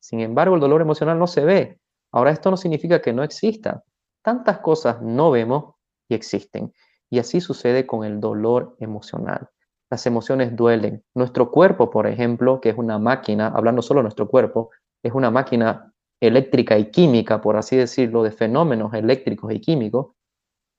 Sin 0.00 0.20
embargo, 0.20 0.56
el 0.56 0.60
dolor 0.62 0.82
emocional 0.82 1.18
no 1.18 1.26
se 1.28 1.44
ve. 1.44 1.78
Ahora, 2.12 2.32
esto 2.32 2.50
no 2.50 2.56
significa 2.58 3.02
que 3.02 3.12
no 3.12 3.24
exista. 3.24 3.84
Tantas 4.22 4.58
cosas 4.60 5.02
no 5.02 5.30
vemos 5.32 5.74
y 6.08 6.14
existen. 6.14 6.72
Y 7.10 7.18
así 7.20 7.40
sucede 7.40 7.86
con 7.86 8.04
el 8.04 8.20
dolor 8.20 8.76
emocional. 8.80 9.48
Las 9.90 10.06
emociones 10.06 10.56
duelen. 10.56 11.04
Nuestro 11.14 11.50
cuerpo, 11.50 11.90
por 11.90 12.06
ejemplo, 12.06 12.60
que 12.60 12.70
es 12.70 12.78
una 12.78 12.98
máquina, 12.98 13.48
hablando 13.48 13.82
solo 13.82 14.00
de 14.00 14.04
nuestro 14.04 14.28
cuerpo, 14.28 14.70
es 15.02 15.12
una 15.14 15.30
máquina 15.30 15.91
eléctrica 16.22 16.78
y 16.78 16.90
química, 16.90 17.40
por 17.40 17.56
así 17.56 17.76
decirlo, 17.76 18.22
de 18.22 18.30
fenómenos 18.30 18.94
eléctricos 18.94 19.52
y 19.52 19.60
químicos. 19.60 20.12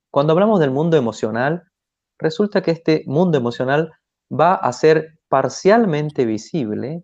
Cuando 0.10 0.32
hablamos 0.32 0.62
del 0.62 0.72
mundo 0.72 0.96
emocional, 0.96 1.64
resulta 2.18 2.62
que 2.62 2.72
este 2.72 3.04
mundo 3.08 3.38
emocional 3.38 3.92
va 4.32 4.56
a 4.56 4.72
ser 4.72 5.20
parcialmente 5.28 6.26
visible 6.26 7.04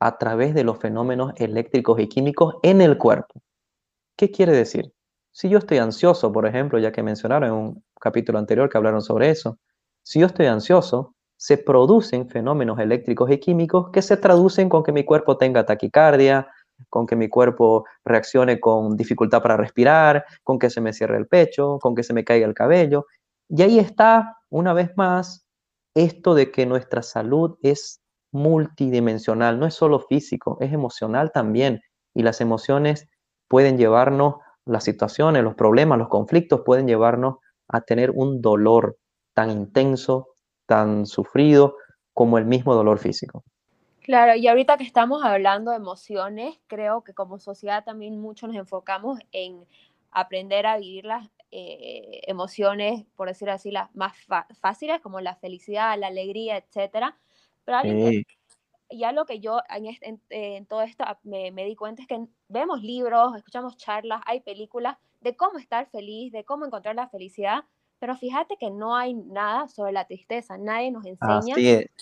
a 0.00 0.16
través 0.16 0.54
de 0.54 0.62
los 0.62 0.78
fenómenos 0.78 1.32
eléctricos 1.36 1.98
y 1.98 2.08
químicos 2.08 2.54
en 2.62 2.80
el 2.80 2.98
cuerpo. 2.98 3.42
¿Qué 4.16 4.30
quiere 4.30 4.52
decir? 4.52 4.92
Si 5.32 5.48
yo 5.48 5.58
estoy 5.58 5.78
ansioso, 5.78 6.30
por 6.30 6.46
ejemplo, 6.46 6.78
ya 6.78 6.92
que 6.92 7.02
mencionaron 7.02 7.48
en 7.48 7.54
un 7.54 7.84
capítulo 8.00 8.38
anterior 8.38 8.68
que 8.68 8.78
hablaron 8.78 9.02
sobre 9.02 9.30
eso, 9.30 9.58
si 10.04 10.20
yo 10.20 10.26
estoy 10.26 10.46
ansioso, 10.46 11.14
se 11.36 11.58
producen 11.58 12.28
fenómenos 12.28 12.78
eléctricos 12.78 13.28
y 13.32 13.38
químicos 13.38 13.90
que 13.90 14.02
se 14.02 14.16
traducen 14.16 14.68
con 14.68 14.84
que 14.84 14.92
mi 14.92 15.04
cuerpo 15.04 15.36
tenga 15.36 15.66
taquicardia, 15.66 16.48
con 16.88 17.06
que 17.06 17.16
mi 17.16 17.28
cuerpo 17.28 17.84
reaccione 18.04 18.60
con 18.60 18.96
dificultad 18.96 19.42
para 19.42 19.56
respirar, 19.56 20.24
con 20.42 20.58
que 20.58 20.70
se 20.70 20.80
me 20.80 20.92
cierre 20.92 21.16
el 21.16 21.26
pecho, 21.26 21.78
con 21.80 21.94
que 21.94 22.02
se 22.02 22.14
me 22.14 22.24
caiga 22.24 22.46
el 22.46 22.54
cabello. 22.54 23.06
Y 23.48 23.62
ahí 23.62 23.78
está, 23.78 24.38
una 24.50 24.72
vez 24.72 24.90
más, 24.96 25.46
esto 25.94 26.34
de 26.34 26.50
que 26.50 26.66
nuestra 26.66 27.02
salud 27.02 27.58
es 27.62 28.00
multidimensional, 28.32 29.58
no 29.58 29.66
es 29.66 29.74
solo 29.74 30.00
físico, 30.00 30.56
es 30.60 30.72
emocional 30.72 31.32
también. 31.32 31.80
Y 32.14 32.22
las 32.22 32.40
emociones 32.40 33.08
pueden 33.48 33.76
llevarnos, 33.76 34.36
las 34.64 34.84
situaciones, 34.84 35.42
los 35.42 35.54
problemas, 35.54 35.98
los 35.98 36.08
conflictos 36.08 36.62
pueden 36.64 36.86
llevarnos 36.86 37.36
a 37.68 37.82
tener 37.82 38.10
un 38.14 38.40
dolor 38.40 38.96
tan 39.34 39.50
intenso, 39.50 40.28
tan 40.66 41.06
sufrido 41.06 41.76
como 42.14 42.38
el 42.38 42.46
mismo 42.46 42.74
dolor 42.74 42.98
físico. 42.98 43.44
Claro, 44.02 44.34
y 44.34 44.46
ahorita 44.48 44.76
que 44.76 44.84
estamos 44.84 45.24
hablando 45.24 45.70
de 45.70 45.76
emociones, 45.76 46.58
creo 46.66 47.04
que 47.04 47.14
como 47.14 47.38
sociedad 47.38 47.84
también 47.84 48.20
mucho 48.20 48.46
nos 48.46 48.56
enfocamos 48.56 49.18
en 49.30 49.64
aprender 50.10 50.66
a 50.66 50.76
vivir 50.78 51.04
las 51.04 51.28
eh, 51.50 52.20
emociones, 52.26 53.04
por 53.14 53.28
decir 53.28 53.48
así, 53.48 53.70
las 53.70 53.94
más 53.94 54.12
fáciles, 54.60 55.00
como 55.00 55.20
la 55.20 55.36
felicidad, 55.36 55.98
la 55.98 56.08
alegría, 56.08 56.56
etcétera. 56.56 57.16
Pero 57.64 57.82
sí. 57.82 58.26
ya 58.90 59.12
lo 59.12 59.24
que 59.24 59.38
yo 59.38 59.60
en, 59.68 59.86
este, 59.86 60.08
en, 60.08 60.20
en 60.30 60.66
todo 60.66 60.82
esto 60.82 61.04
me, 61.22 61.52
me, 61.52 61.64
di 61.64 61.76
cuenta 61.76 62.02
es 62.02 62.08
que 62.08 62.26
vemos 62.48 62.82
libros, 62.82 63.36
escuchamos 63.36 63.76
charlas, 63.76 64.20
hay 64.26 64.40
películas 64.40 64.96
de 65.20 65.36
cómo 65.36 65.58
estar 65.58 65.86
feliz, 65.90 66.32
de 66.32 66.44
cómo 66.44 66.66
encontrar 66.66 66.96
la 66.96 67.08
felicidad, 67.08 67.64
pero 68.00 68.16
fíjate 68.16 68.56
que 68.56 68.70
no 68.70 68.96
hay 68.96 69.14
nada 69.14 69.68
sobre 69.68 69.92
la 69.92 70.06
tristeza, 70.06 70.58
nadie 70.58 70.90
nos 70.90 71.06
enseña 71.06 71.54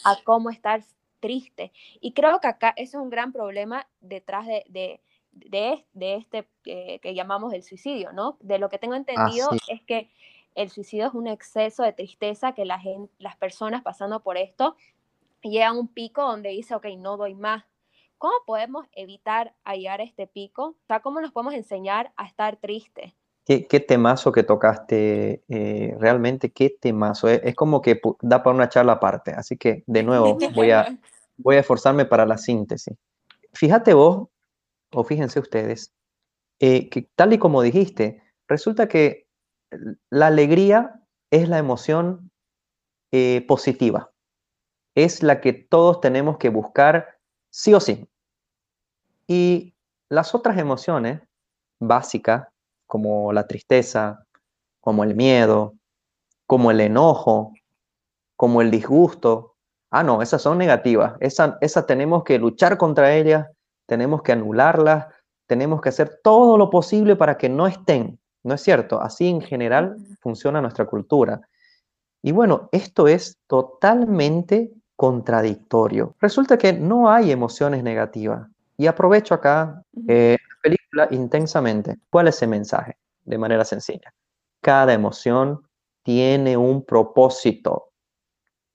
a 0.04 0.16
cómo 0.25 0.49
estar 0.49 0.83
triste. 1.21 1.73
Y 2.00 2.12
creo 2.12 2.41
que 2.41 2.49
acá 2.49 2.75
eso 2.77 2.99
es 2.99 3.03
un 3.03 3.11
gran 3.11 3.33
problema 3.33 3.87
detrás 4.00 4.47
de, 4.47 4.65
de, 4.69 5.00
de, 5.33 5.85
de 5.93 6.15
este 6.17 6.49
eh, 6.65 6.99
que 7.00 7.15
llamamos 7.15 7.53
el 7.53 7.62
suicidio, 7.62 8.12
¿no? 8.12 8.37
De 8.41 8.59
lo 8.59 8.69
que 8.69 8.79
tengo 8.79 8.95
entendido 8.95 9.50
es 9.69 9.83
que 9.83 10.11
el 10.55 10.71
suicidio 10.71 11.07
es 11.07 11.15
un 11.15 11.29
exceso 11.29 11.83
de 11.83 11.93
tristeza 11.93 12.53
que 12.53 12.65
la 12.65 12.79
gente, 12.79 13.12
las 13.19 13.37
personas 13.37 13.83
pasando 13.83 14.21
por 14.21 14.37
esto 14.37 14.77
llegan 15.43 15.77
a 15.77 15.81
un 15.81 15.89
pico 15.89 16.23
donde 16.23 16.50
dice, 16.50 16.75
ok, 16.75 16.87
no 16.99 17.17
doy 17.17 17.35
más. 17.35 17.65
¿Cómo 18.19 18.35
podemos 18.45 18.87
evitar 18.93 19.55
a 19.65 19.75
este 19.75 20.27
pico? 20.27 20.77
O 20.83 20.87
sea, 20.87 21.00
¿cómo 21.00 21.21
nos 21.21 21.33
podemos 21.33 21.55
enseñar 21.55 22.12
a 22.17 22.27
estar 22.27 22.57
tristes? 22.57 23.15
Qué, 23.50 23.66
qué, 23.66 23.80
temazo 23.80 24.30
que 24.30 24.45
tocaste, 24.45 25.42
eh, 25.49 25.97
realmente 25.99 26.52
qué 26.52 26.71
temazo. 26.80 27.28
Es, 27.28 27.40
es, 27.42 27.57
como 27.57 27.83
que 27.83 28.00
da 28.21 28.45
para 28.45 28.54
una 28.54 28.69
charla 28.69 28.92
aparte. 28.92 29.33
Así 29.33 29.57
que, 29.57 29.83
de 29.88 30.04
nuevo, 30.04 30.38
voy 30.54 30.71
a, 30.71 30.97
voy 31.37 31.57
a 31.57 31.59
esforzarme 31.59 32.04
para 32.04 32.26
la 32.26 32.38
síntesis. 32.38 32.95
Fíjate 33.52 33.92
vos, 33.92 34.28
o 34.92 35.02
fíjense 35.02 35.40
ustedes, 35.40 35.92
eh, 36.61 36.88
que 36.90 37.11
tal 37.16 37.33
y 37.33 37.38
como 37.38 37.61
dijiste, 37.61 38.23
resulta 38.47 38.87
que 38.87 39.26
la 40.11 40.28
alegría 40.28 41.02
es 41.33 41.49
la 41.49 41.59
emoción 41.59 42.30
eh, 43.11 43.45
positiva. 43.49 44.12
Es 44.95 45.25
la 45.25 45.40
que 45.40 45.54
todos 45.54 46.00
tenemos 46.00 46.38
que 46.38 46.50
buscar 46.50 47.19
sí 47.50 47.75
o 47.75 47.80
sí. 47.80 48.09
Y 49.26 49.75
las 50.09 50.37
otras 50.37 50.57
emociones 50.57 51.21
básicas, 51.80 52.47
como 52.90 53.32
la 53.32 53.47
tristeza, 53.47 54.26
como 54.80 55.04
el 55.04 55.14
miedo, 55.14 55.75
como 56.44 56.73
el 56.73 56.80
enojo, 56.80 57.52
como 58.35 58.62
el 58.62 58.70
disgusto, 58.73 59.54
ah, 59.92 60.02
no, 60.02 60.23
esas 60.23 60.42
son 60.42 60.59
negativas, 60.59 61.14
esas 61.20 61.54
esa 61.61 61.87
tenemos 61.87 62.25
que 62.25 62.37
luchar 62.40 62.76
contra 62.78 63.14
ellas, 63.14 63.47
tenemos 63.87 64.23
que 64.23 64.32
anularlas, 64.32 65.06
tenemos 65.47 65.80
que 65.80 65.90
hacer 65.90 66.18
todo 66.25 66.59
lo 66.59 66.68
posible 66.68 67.14
para 67.14 67.38
que 67.38 67.49
no 67.49 67.68
estén, 67.68 68.18
¿no 68.42 68.54
es 68.54 68.61
cierto? 68.61 69.00
Así 69.00 69.28
en 69.28 69.40
general 69.40 69.97
funciona 70.20 70.61
nuestra 70.61 70.87
cultura. 70.87 71.40
Y 72.23 72.32
bueno, 72.32 72.68
esto 72.73 73.06
es 73.06 73.38
totalmente 73.47 74.73
contradictorio. 74.97 76.16
Resulta 76.20 76.59
que 76.59 76.73
no 76.73 77.09
hay 77.09 77.30
emociones 77.30 77.85
negativas. 77.85 78.49
Y 78.76 78.88
aprovecho 78.88 79.35
acá 79.35 79.85
eh, 80.09 80.38
intensamente. 81.11 81.99
¿Cuál 82.11 82.28
es 82.28 82.42
el 82.42 82.49
mensaje? 82.49 82.99
De 83.25 83.38
manera 83.38 83.64
sencilla. 83.64 84.12
Cada 84.61 84.92
emoción 84.92 85.62
tiene 86.02 86.56
un 86.56 86.85
propósito. 86.85 87.92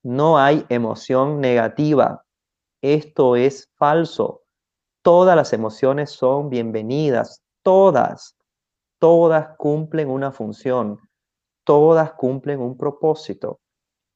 No 0.04 0.38
hay 0.38 0.66
emoción 0.70 1.42
negativa. 1.42 2.24
Esto 2.82 3.36
es 3.36 3.72
falso. 3.76 4.44
Todas 5.02 5.36
las 5.36 5.54
emociones 5.54 6.12
son 6.12 6.50
bienvenidas. 6.50 7.42
Todas. 7.64 8.36
Todas 9.00 9.56
cumplen 9.58 10.10
una 10.10 10.32
función. 10.32 11.00
Todas 11.64 12.14
cumplen 12.14 12.60
un 12.60 12.78
propósito. 12.78 13.60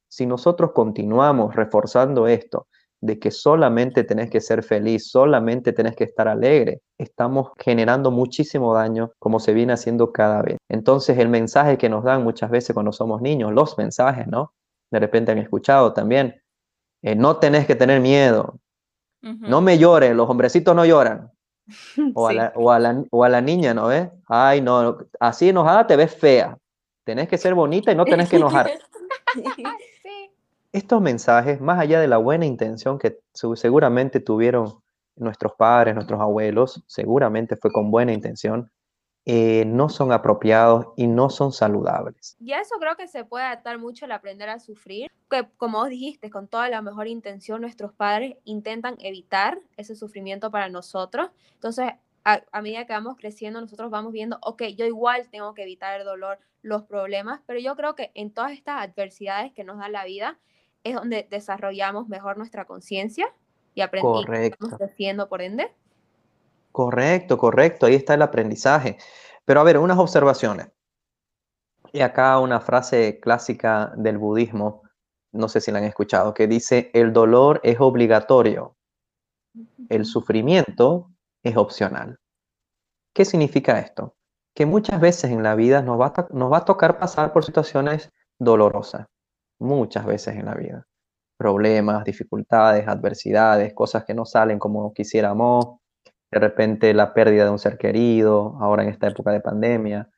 Si 0.08 0.25
nosotros 0.25 0.72
continuamos 0.72 1.56
reforzando 1.56 2.27
esto, 2.27 2.68
de 3.01 3.20
que 3.20 3.32
solamente 3.32 4.03
tenés 4.03 4.29
que 4.29 4.41
ser 4.41 4.63
feliz, 4.63 5.10
solamente 5.10 5.74
tenés 5.74 5.96
que 5.96 6.03
estar 6.03 6.27
alegre, 6.27 6.82
estamos 6.98 7.51
generando 7.58 8.12
muchísimo 8.12 8.74
daño 8.74 9.12
como 9.20 9.39
se 9.39 9.53
viene 9.53 9.74
haciendo 9.74 10.12
cada 10.12 10.41
vez. 10.41 10.58
Entonces 10.70 11.18
el 11.18 11.29
mensaje 11.29 11.77
que 11.77 11.89
nos 11.89 12.03
dan 12.03 12.24
muchas 12.24 12.50
veces 12.50 12.74
cuando 12.74 12.91
somos 12.91 13.22
niños, 13.22 13.53
los 13.53 13.77
mensajes, 13.77 14.27
¿no? 14.27 14.51
de 14.91 15.00
repente 15.00 15.32
han 15.32 15.38
escuchado 15.38 15.94
también. 15.94 16.41
Eh, 17.01 17.15
no 17.15 17.38
tenés 17.38 17.65
que 17.65 17.75
tener 17.75 18.01
miedo. 18.01 18.60
Uh 19.24 19.27
-huh. 19.27 19.48
No 19.48 19.62
me 19.62 19.77
llores, 19.77 20.15
los 20.15 20.29
hombrecitos 20.29 20.75
no 20.75 20.86
lloran. 20.86 21.32
O, 22.15 22.29
sí. 22.29 22.38
a 22.38 22.41
la, 22.41 22.53
o, 22.56 22.72
a 22.72 22.79
la, 22.79 23.03
o, 23.12 23.24
a 23.24 23.29
la, 23.29 23.41
niña, 23.41 23.74
¿no 23.74 23.88
ves? 23.88 24.10
Ay, 24.27 24.60
no, 24.62 24.98
así 25.20 25.50
enojada 25.50 25.86
te 25.86 25.96
ves 25.96 26.15
fea. 26.15 26.58
Tenés 27.06 27.27
que 27.27 27.38
ser 27.38 27.53
bonita 27.53 27.91
y 27.91 27.96
no 27.96 28.06
tenés 28.06 28.29
que 28.29 28.36
enojar. 28.38 28.72
Estos 30.72 31.02
mensajes, 31.02 31.60
más 31.60 31.80
allá 31.80 32.00
de 32.00 32.08
la 32.08 32.18
buena 32.18 32.46
intención 32.46 33.00
que 33.00 33.20
seguramente 33.56 34.20
tuvieron 34.20 34.82
nuestros 35.16 35.54
padres, 35.54 35.96
nuestros 35.96 36.22
abuelos, 36.22 36.84
seguramente 36.86 37.56
fue 37.56 37.72
con 37.72 37.90
buena 37.90 38.14
intención, 38.14 38.72
eh, 39.26 39.66
no 39.66 39.90
son 39.90 40.12
apropiados 40.12 40.88
y 40.96 41.08
no 41.08 41.32
son 41.32 41.52
saludables. 41.52 42.36
Y 42.40 42.54
a 42.54 42.62
eso 42.62 42.76
creo 42.80 42.96
que 42.96 43.08
se 43.08 43.26
puede 43.26 43.46
adaptar 43.46 43.80
mucho 43.80 44.06
el 44.06 44.12
aprender 44.12 44.48
a 44.50 44.60
sufrir, 44.60 45.12
que 45.30 45.48
como 45.58 45.80
vos 45.80 45.90
dijiste, 45.90 46.30
con 46.30 46.48
toda 46.48 46.70
la 46.70 46.84
mejor 46.84 47.08
intención, 47.08 47.62
nuestros 47.62 47.92
padres 47.92 48.38
intentan 48.44 48.96
evitar 49.00 49.60
ese 49.76 49.96
sufrimiento 49.96 50.52
para 50.52 50.70
nosotros. 50.70 51.32
Entonces, 51.54 51.94
a, 52.24 52.44
a 52.52 52.62
medida 52.62 52.86
que 52.86 52.94
vamos 52.94 53.16
creciendo, 53.18 53.60
nosotros 53.60 53.90
vamos 53.90 54.14
viendo, 54.14 54.38
ok, 54.42 54.64
yo 54.78 54.86
igual 54.86 55.30
tengo 55.32 55.56
que 55.56 55.64
evitar 55.64 56.00
el 56.00 56.06
dolor, 56.06 56.38
los 56.62 56.84
problemas, 56.84 57.42
pero 57.48 57.60
yo 57.60 57.76
creo 57.76 57.96
que 57.96 58.12
en 58.14 58.32
todas 58.32 58.52
estas 58.52 58.84
adversidades 58.84 59.52
que 59.54 59.64
nos 59.64 59.80
da 59.80 59.90
la 59.90 60.06
vida 60.06 60.38
es 60.84 60.96
donde 60.96 61.28
desarrollamos 61.30 62.08
mejor 62.08 62.38
nuestra 62.38 62.66
conciencia 62.66 63.34
y 63.76 63.82
aprendemos 63.82 64.26
creciendo 64.78 65.30
por 65.30 65.42
ende. 65.42 65.74
Correcto, 66.72 67.38
correcto, 67.38 67.86
ahí 67.86 67.96
está 67.96 68.14
el 68.14 68.22
aprendizaje. 68.22 68.98
Pero 69.46 69.60
a 69.60 69.64
ver, 69.64 69.78
unas 69.78 69.98
observaciones. 69.98 70.70
Y 71.92 72.02
acá 72.02 72.38
una 72.40 72.60
frase 72.60 73.20
clásica 73.20 73.92
del 73.96 74.18
budismo, 74.18 74.84
no 75.32 75.50
sé 75.50 75.60
si 75.62 75.72
la 75.72 75.80
han 75.80 75.86
escuchado, 75.86 76.34
que 76.34 76.48
dice, 76.48 76.92
el 76.94 77.14
dolor 77.14 77.60
es 77.64 77.80
obligatorio, 77.80 78.76
el 79.90 80.06
sufrimiento 80.06 81.10
es 81.44 81.58
opcional. 81.58 82.20
¿Qué 83.14 83.26
significa 83.26 83.80
esto? 83.80 84.16
Que 84.54 84.68
muchas 84.68 85.02
veces 85.02 85.32
en 85.32 85.42
la 85.42 85.56
vida 85.56 85.82
nos 85.82 86.00
va 86.00 86.08
a, 86.08 86.14
to- 86.14 86.28
nos 86.32 86.52
va 86.52 86.58
a 86.58 86.66
tocar 86.66 87.00
pasar 87.00 87.34
por 87.34 87.44
situaciones 87.44 88.12
dolorosas, 88.38 89.08
muchas 89.60 90.06
veces 90.06 90.36
en 90.36 90.46
la 90.46 90.56
vida. 90.56 90.86
Problemas, 91.38 92.04
dificultades, 92.04 92.88
adversidades, 92.88 93.74
cosas 93.74 94.06
que 94.06 94.13
no 94.13 94.25
salen 94.25 94.60
como 94.60 94.94
quisiéramos, 94.94 95.78
de 96.32 96.39
repente 96.39 96.94
la 96.94 97.13
pérdida 97.13 97.46
de 97.46 97.50
un 97.50 97.60
ser 97.60 97.78
querido, 97.78 98.58
ahora 98.60 98.84
en 98.84 98.89
esta 98.89 99.08
época 99.08 99.32
de 99.32 99.42
pandemia, 99.42 100.10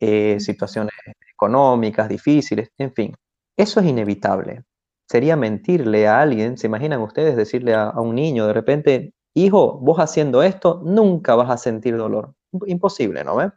eh, 0.00 0.38
situaciones 0.40 0.92
económicas 1.32 2.08
difíciles, 2.08 2.70
en 2.78 2.92
fin, 2.92 3.14
eso 3.56 3.80
es 3.80 3.86
inevitable. 3.86 4.64
Sería 5.08 5.36
mentirle 5.36 6.06
a 6.06 6.20
alguien, 6.20 6.56
¿se 6.56 6.68
imaginan 6.68 7.00
ustedes 7.00 7.36
decirle 7.36 7.74
a, 7.74 7.88
a 7.88 8.00
un 8.00 8.14
niño 8.14 8.46
de 8.46 8.52
repente, 8.52 9.12
hijo, 9.34 9.78
vos 9.78 9.98
haciendo 9.98 10.42
esto, 10.42 10.80
nunca 10.84 11.34
vas 11.34 11.50
a 11.50 11.58
sentir 11.58 11.96
dolor? 11.96 12.34
Imp- 12.52 12.68
Imposible, 12.68 13.24
¿no 13.24 13.36
ve? 13.36 13.50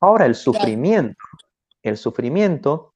Ahora 0.00 0.24
el 0.24 0.34
sufrimiento, 0.34 1.18
el 1.82 1.96
sufrimiento, 1.96 2.89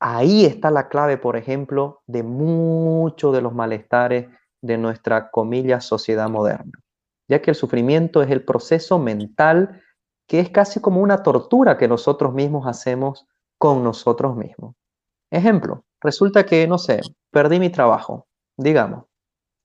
ahí 0.00 0.44
está 0.44 0.70
la 0.70 0.88
clave, 0.88 1.18
por 1.18 1.36
ejemplo, 1.36 2.02
de 2.06 2.22
muchos 2.22 3.32
de 3.32 3.42
los 3.42 3.54
malestares 3.54 4.28
de 4.62 4.78
nuestra, 4.78 5.30
comillas, 5.30 5.84
sociedad 5.84 6.28
moderna 6.28 6.72
ya 7.30 7.40
que 7.40 7.52
el 7.52 7.54
sufrimiento 7.54 8.22
es 8.22 8.30
el 8.30 8.44
proceso 8.44 8.98
mental 8.98 9.80
que 10.26 10.40
es 10.40 10.50
casi 10.50 10.80
como 10.80 11.00
una 11.00 11.22
tortura 11.22 11.78
que 11.78 11.86
nosotros 11.86 12.34
mismos 12.34 12.66
hacemos 12.66 13.24
con 13.56 13.84
nosotros 13.84 14.36
mismos. 14.36 14.74
Ejemplo, 15.30 15.84
resulta 16.00 16.44
que, 16.44 16.66
no 16.66 16.76
sé, 16.76 17.00
perdí 17.30 17.60
mi 17.60 17.70
trabajo, 17.70 18.26
digamos. 18.56 19.04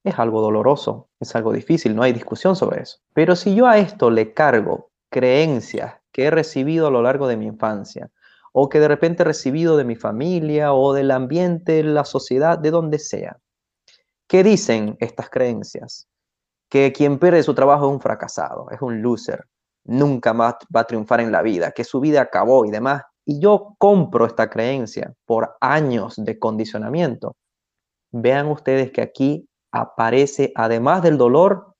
Es 0.04 0.20
algo 0.20 0.42
doloroso, 0.42 1.10
es 1.20 1.36
algo 1.36 1.52
difícil, 1.52 1.96
no 1.96 2.04
hay 2.04 2.14
discusión 2.14 2.56
sobre 2.56 2.84
eso. 2.84 3.00
Pero 3.14 3.36
si 3.36 3.56
yo 3.56 3.66
a 3.66 3.80
esto 3.80 4.12
le 4.12 4.34
cargo 4.34 4.92
creencias 5.10 5.96
que 6.12 6.26
he 6.26 6.32
recibido 6.32 6.86
a 6.88 6.92
lo 6.92 7.02
largo 7.02 7.28
de 7.28 7.38
mi 7.38 7.48
infancia, 7.48 8.12
o 8.58 8.70
que 8.70 8.80
de 8.80 8.88
repente 8.88 9.24
he 9.24 9.26
recibido 9.26 9.76
de 9.76 9.84
mi 9.84 9.96
familia 9.96 10.74
o 10.74 10.94
del 10.94 11.12
ambiente, 11.12 11.84
la 11.84 12.06
sociedad, 12.06 12.58
de 12.58 12.72
donde 12.72 13.00
sea, 13.00 13.38
¿qué 14.28 14.44
dicen 14.44 14.96
estas 15.00 15.30
creencias? 15.30 16.08
que 16.70 16.92
quien 16.92 17.20
pierde 17.20 17.44
su 17.44 17.54
trabajo 17.54 17.88
es 17.88 17.94
un 17.94 18.02
fracasado, 18.02 18.70
es 18.72 18.82
un 18.82 19.02
loser, 19.02 19.46
nunca 19.86 20.34
más 20.34 20.56
va 20.76 20.82
a 20.82 20.88
triunfar 20.88 21.22
en 21.22 21.32
la 21.32 21.42
vida, 21.42 21.72
que 21.72 21.84
su 21.84 22.00
vida 22.00 22.22
acabó 22.22 22.66
y 22.66 22.72
demás. 22.72 23.04
Y 23.26 23.40
yo 23.40 23.76
compro 23.78 24.26
esta 24.26 24.50
creencia 24.50 25.14
por 25.26 25.56
años 25.62 26.16
de 26.18 26.38
condicionamiento. 26.38 27.36
Vean 28.12 28.48
ustedes 28.48 28.92
que 28.92 29.02
aquí 29.02 29.48
aparece, 29.72 30.52
además 30.56 31.02
del 31.02 31.18
dolor, 31.18 31.76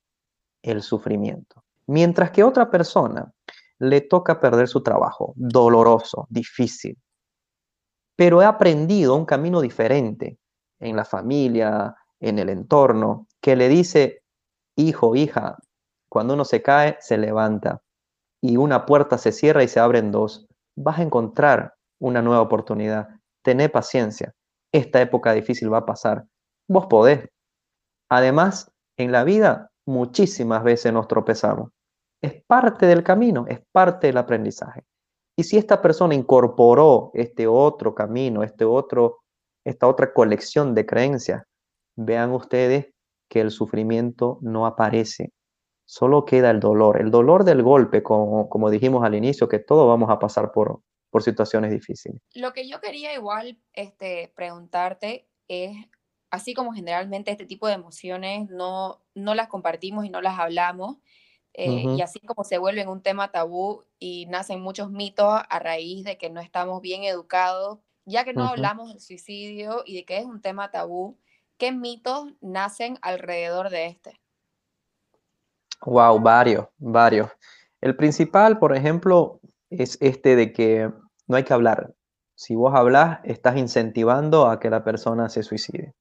el 0.64 0.82
sufrimiento. 0.82 1.64
Mientras 1.88 2.32
que 2.32 2.44
otra 2.44 2.72
persona 2.72 3.32
le 3.80 4.02
toca 4.02 4.40
perder 4.40 4.68
su 4.68 4.82
trabajo, 4.84 5.34
doloroso, 5.36 6.28
difícil, 6.30 6.98
pero 8.16 8.42
he 8.42 8.46
aprendido 8.46 9.16
un 9.16 9.26
camino 9.26 9.62
diferente 9.62 10.40
en 10.80 10.96
la 10.96 11.06
familia, 11.06 11.96
en 12.20 12.40
el 12.40 12.50
entorno, 12.50 13.28
que 13.42 13.56
le 13.56 13.68
dice, 13.68 14.24
hijo, 14.78 15.16
hija, 15.16 15.58
cuando 16.10 16.34
uno 16.34 16.46
se 16.46 16.62
cae, 16.62 16.98
se 17.00 17.18
levanta 17.18 17.82
y 18.42 18.58
una 18.58 18.86
puerta 18.86 19.18
se 19.18 19.32
cierra 19.32 19.64
y 19.64 19.68
se 19.68 19.80
abren 19.80 20.12
dos. 20.12 20.48
Vas 20.78 21.00
a 21.00 21.04
encontrar 21.04 21.74
una 22.00 22.22
nueva 22.22 22.42
oportunidad. 22.42 23.10
Tené 23.44 23.70
paciencia. 23.70 24.34
Esta 24.72 25.02
época 25.02 25.34
difícil 25.34 25.74
va 25.74 25.80
a 25.80 25.86
pasar. 25.86 26.26
Vos 26.68 26.86
podés. 26.88 27.28
Además, 28.10 28.72
en 28.98 29.12
la 29.12 29.24
vida 29.24 29.72
muchísimas 29.86 30.64
veces 30.64 30.94
nos 30.94 31.08
tropezamos. 31.08 31.72
Es 32.26 32.44
parte 32.48 32.88
del 32.88 33.04
camino, 33.04 33.46
es 33.48 33.60
parte 33.72 34.08
del 34.08 34.18
aprendizaje. 34.18 34.84
Y 35.38 35.44
si 35.44 35.58
esta 35.58 35.80
persona 35.80 36.16
incorporó 36.16 37.12
este 37.14 37.46
otro 37.46 37.94
camino, 37.94 38.42
este 38.42 38.66
otro, 38.66 39.20
esta 39.64 39.88
otra 39.88 40.12
colección 40.12 40.74
de 40.74 40.88
creencias, 40.88 41.44
vean 41.96 42.32
ustedes 42.32 42.88
que 43.30 43.42
el 43.42 43.52
sufrimiento 43.52 44.40
no 44.42 44.66
aparece, 44.66 45.34
solo 45.86 46.26
queda 46.26 46.50
el 46.50 46.60
dolor, 46.60 47.00
el 47.00 47.12
dolor 47.12 47.44
del 47.44 47.62
golpe, 47.62 48.02
como, 48.02 48.50
como 48.50 48.72
dijimos 48.72 49.04
al 49.04 49.14
inicio, 49.14 49.48
que 49.48 49.60
todos 49.60 49.88
vamos 49.88 50.10
a 50.10 50.18
pasar 50.18 50.52
por, 50.52 50.82
por 51.12 51.22
situaciones 51.22 51.72
difíciles. 51.72 52.20
Lo 52.34 52.54
que 52.54 52.68
yo 52.68 52.82
quería 52.82 53.14
igual 53.14 53.60
este, 53.74 54.34
preguntarte 54.36 55.28
es, 55.48 55.78
así 56.32 56.56
como 56.56 56.74
generalmente 56.74 57.30
este 57.30 57.46
tipo 57.46 57.68
de 57.68 57.74
emociones 57.74 58.50
no, 58.50 59.04
no 59.14 59.36
las 59.36 59.48
compartimos 59.48 60.06
y 60.06 60.10
no 60.10 60.22
las 60.22 60.40
hablamos, 60.40 60.98
eh, 61.58 61.86
y 61.88 62.02
así 62.02 62.20
como 62.20 62.44
se 62.44 62.58
vuelven 62.58 62.90
un 62.90 63.02
tema 63.02 63.32
tabú 63.32 63.86
y 63.98 64.26
nacen 64.26 64.60
muchos 64.60 64.92
mitos 64.92 65.42
a 65.48 65.60
raíz 65.60 66.04
de 66.04 66.18
que 66.18 66.30
no 66.30 66.42
estamos 66.42 66.82
bien 66.82 67.04
educados, 67.04 67.80
ya 68.04 68.26
que 68.26 68.34
no 68.34 68.46
hablamos 68.46 68.90
del 68.90 69.00
suicidio 69.00 69.82
y 69.86 69.96
de 69.96 70.04
que 70.04 70.18
es 70.18 70.26
un 70.26 70.42
tema 70.42 70.70
tabú, 70.70 71.18
¿qué 71.58 71.72
mitos 71.72 72.28
nacen 72.42 73.00
alrededor 73.02 73.70
de 73.70 73.86
este? 73.86 74.20
Wow, 75.86 76.20
varios, 76.20 76.68
varios. 76.78 77.30
El 77.80 77.96
principal, 77.96 78.60
por 78.60 78.76
ejemplo, 78.76 79.40
es 79.70 79.98
este 80.02 80.36
de 80.36 80.52
que 80.52 80.92
no 81.26 81.38
hay 81.38 81.46
que 81.46 81.54
hablar. 81.54 81.94
Si 82.36 82.54
vos 82.54 82.76
hablas, 82.76 83.22
estás 83.24 83.56
incentivando 83.56 84.48
a 84.48 84.60
que 84.60 84.70
la 84.70 84.84
persona 84.84 85.30
se 85.30 85.42
suicide, 85.42 85.94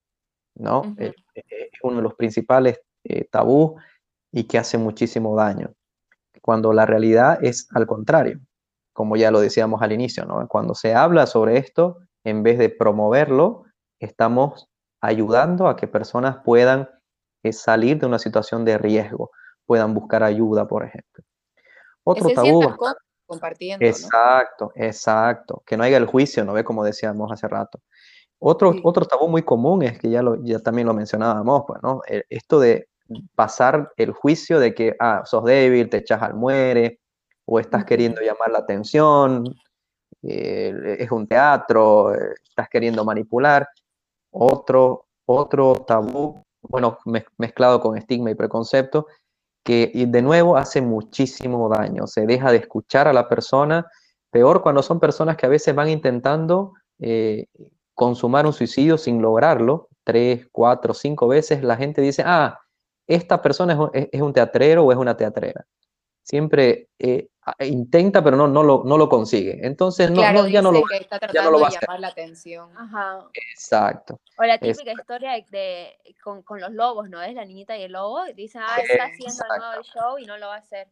¿no? 0.57 0.97
Eh, 0.99 1.15
eh, 1.37 1.43
Es 1.73 1.79
uno 1.85 1.99
de 1.99 2.03
los 2.03 2.15
principales 2.15 2.81
tabús 3.31 3.81
y 4.35 4.45
que 4.45 4.59
hace 4.59 4.79
muchísimo 4.79 5.37
daño. 5.37 5.73
Cuando 6.43 6.73
la 6.73 6.85
realidad 6.87 7.39
es 7.43 7.69
al 7.73 7.87
contrario, 7.87 8.41
como 8.93 9.17
ya 9.17 9.31
lo 9.31 9.41
decíamos 9.41 9.81
al 9.81 9.93
inicio, 9.93 10.25
¿no? 10.25 10.47
Cuando 10.49 10.75
se 10.75 10.93
habla 10.93 11.27
sobre 11.27 11.57
esto, 11.59 11.99
en 12.25 12.43
vez 12.43 12.59
de 12.59 12.69
promoverlo, 12.69 13.65
estamos 14.01 14.69
ayudando 15.01 15.69
a 15.69 15.77
que 15.77 15.87
personas 15.87 16.39
puedan 16.45 16.89
eh, 17.45 17.53
salir 17.53 18.01
de 18.01 18.07
una 18.07 18.19
situación 18.19 18.65
de 18.65 18.77
riesgo, 18.77 19.31
puedan 19.67 19.95
buscar 19.95 20.25
ayuda, 20.25 20.67
por 20.67 20.85
ejemplo. 20.85 21.23
Otro 22.03 22.29
se 22.29 22.35
tabú, 22.35 22.61
compartiendo, 23.27 23.85
¿no? 23.85 23.89
exacto, 23.89 24.73
exacto, 24.75 25.63
que 25.65 25.77
no 25.77 25.85
haya 25.85 25.97
el 25.97 26.07
juicio, 26.07 26.45
¿no 26.45 26.53
ve? 26.55 26.65
Como 26.65 26.83
decíamos 26.83 27.31
hace 27.31 27.47
rato. 27.47 27.79
Otro, 28.41 28.73
Sí. 28.73 28.81
otro 28.83 29.07
tabú 29.07 29.29
muy 29.29 29.43
común 29.43 29.83
es 29.83 29.97
que 29.99 30.11
ya, 30.11 30.23
lo, 30.23 30.43
ya 30.43 30.59
también 30.59 30.89
lo 30.89 30.93
mencionábamos, 30.93 31.63
pues, 31.69 31.81
¿no? 31.85 32.01
Eh, 32.09 32.25
Esto 32.29 32.59
de 32.59 32.89
pasar 33.35 33.93
el 33.97 34.13
juicio 34.13 34.59
de 34.61 34.75
que, 34.75 34.97
ah, 34.99 35.23
sos 35.25 35.45
débil, 35.45 35.89
te 35.89 35.99
echas 35.99 36.23
al 36.23 36.35
muere, 36.35 37.01
o 37.47 37.61
estás 37.61 37.85
queriendo 37.85 38.21
llamar 38.23 38.51
la 38.51 38.59
atención, 38.61 39.45
eh, 40.23 40.97
es 40.99 41.11
un 41.11 41.27
teatro, 41.27 42.15
eh, 42.15 42.35
estás 42.43 42.69
queriendo 42.69 43.05
manipular. 43.05 43.69
Otro, 44.31 45.07
otro 45.27 45.75
tabú, 45.87 46.43
bueno, 46.63 46.99
mez- 47.05 47.27
mezclado 47.39 47.81
con 47.81 47.97
estigma 47.99 48.31
y 48.31 48.35
preconcepto, 48.35 49.07
que 49.63 49.91
y 49.95 50.07
de 50.07 50.23
nuevo 50.23 50.57
hace 50.57 50.81
muchísimo 50.81 51.69
daño. 51.69 52.07
Se 52.07 52.27
deja 52.27 52.51
de 52.51 52.59
escuchar 52.59 53.09
a 53.09 53.13
la 53.13 53.29
persona, 53.29 53.87
peor 54.31 54.63
cuando 54.63 54.83
son 54.83 54.99
personas 55.01 55.37
que 55.37 55.47
a 55.47 55.51
veces 55.51 55.75
van 55.75 55.89
intentando 55.91 56.73
eh, 56.99 57.47
consumar 57.95 58.47
un 58.47 58.53
suicidio 58.53 58.99
sin 58.99 59.23
lograrlo, 59.23 59.89
tres, 60.05 60.49
cuatro, 60.53 60.95
cinco 60.95 61.29
veces, 61.29 61.63
la 61.63 61.77
gente 61.77 62.01
dice, 62.01 62.23
ah, 62.27 62.59
esta 63.07 63.41
persona 63.43 63.73
es 63.75 63.79
un, 63.79 63.91
es- 63.93 64.23
un 64.23 64.33
teatrero 64.33 64.85
o 64.85 64.93
es 64.93 64.99
una 64.99 65.17
teatrera. 65.17 65.65
Siempre 66.23 66.89
eh, 66.99 67.29
a- 67.43 67.65
intenta, 67.67 68.25
pero 68.25 68.37
no, 68.37 68.49
no, 68.49 68.63
lo, 68.63 68.83
no 68.85 68.97
lo 68.97 69.09
consigue. 69.11 69.59
Entonces, 69.67 70.11
no, 70.11 70.17
Claro, 70.23 70.43
no, 70.43 70.49
ya 70.49 70.63
no 70.63 70.73
lo 70.73 70.83
está 70.99 71.21
ya 71.33 71.43
no 71.45 71.51
lo 71.51 71.61
va 71.61 71.67
a 71.67 71.71
de 71.71 71.77
hacer. 71.77 71.89
llamar 71.89 72.01
la 72.01 72.09
atención. 72.09 72.71
Ajá. 72.77 73.29
Exacto. 73.53 74.21
O 74.39 74.45
la 74.45 74.59
típica 74.59 74.93
historia 74.93 75.33
de, 75.33 75.45
de- 75.51 76.15
con, 76.23 76.43
con 76.43 76.61
los 76.61 76.73
lobos, 76.73 77.11
¿no 77.11 77.21
es? 77.21 77.35
La 77.35 77.45
niñita 77.45 77.77
y 77.77 77.83
el 77.83 77.93
lobo. 77.93 78.25
Dicen, 78.35 78.63
ah, 78.65 78.77
está 78.81 79.05
haciendo 79.05 79.45
el 79.53 79.61
nuevo 79.61 79.83
show 79.83 80.19
y 80.19 80.25
no 80.25 80.39
lo 80.39 80.47
va 80.47 80.55
a 80.57 80.59
hacer. 80.59 80.89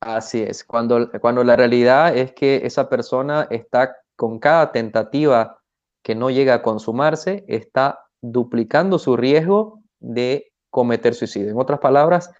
Así 0.00 0.42
es, 0.42 0.62
cuando, 0.62 1.10
cuando 1.20 1.42
la 1.42 1.56
realidad 1.56 2.16
es 2.16 2.32
que 2.32 2.60
esa 2.64 2.88
persona 2.88 3.48
está 3.50 3.96
con 4.14 4.38
cada 4.38 4.70
tentativa 4.70 5.58
que 6.04 6.14
no 6.14 6.30
llega 6.30 6.54
a 6.54 6.62
consumarse, 6.62 7.44
está 7.48 8.04
duplicando 8.20 8.98
su 8.98 9.16
riesgo 9.16 9.80
de 9.98 10.52
cometer 10.76 11.14
suicidio. 11.14 11.48
En 11.48 11.58
otras 11.58 11.80
palabras, 11.80 12.30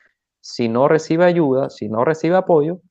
si 0.43 0.69
no 0.69 0.89
recibe 0.89 1.25
ayuda, 1.25 1.71
si 1.71 1.89
no 1.89 2.05
recibe 2.05 2.37
apoyo, 2.37 2.83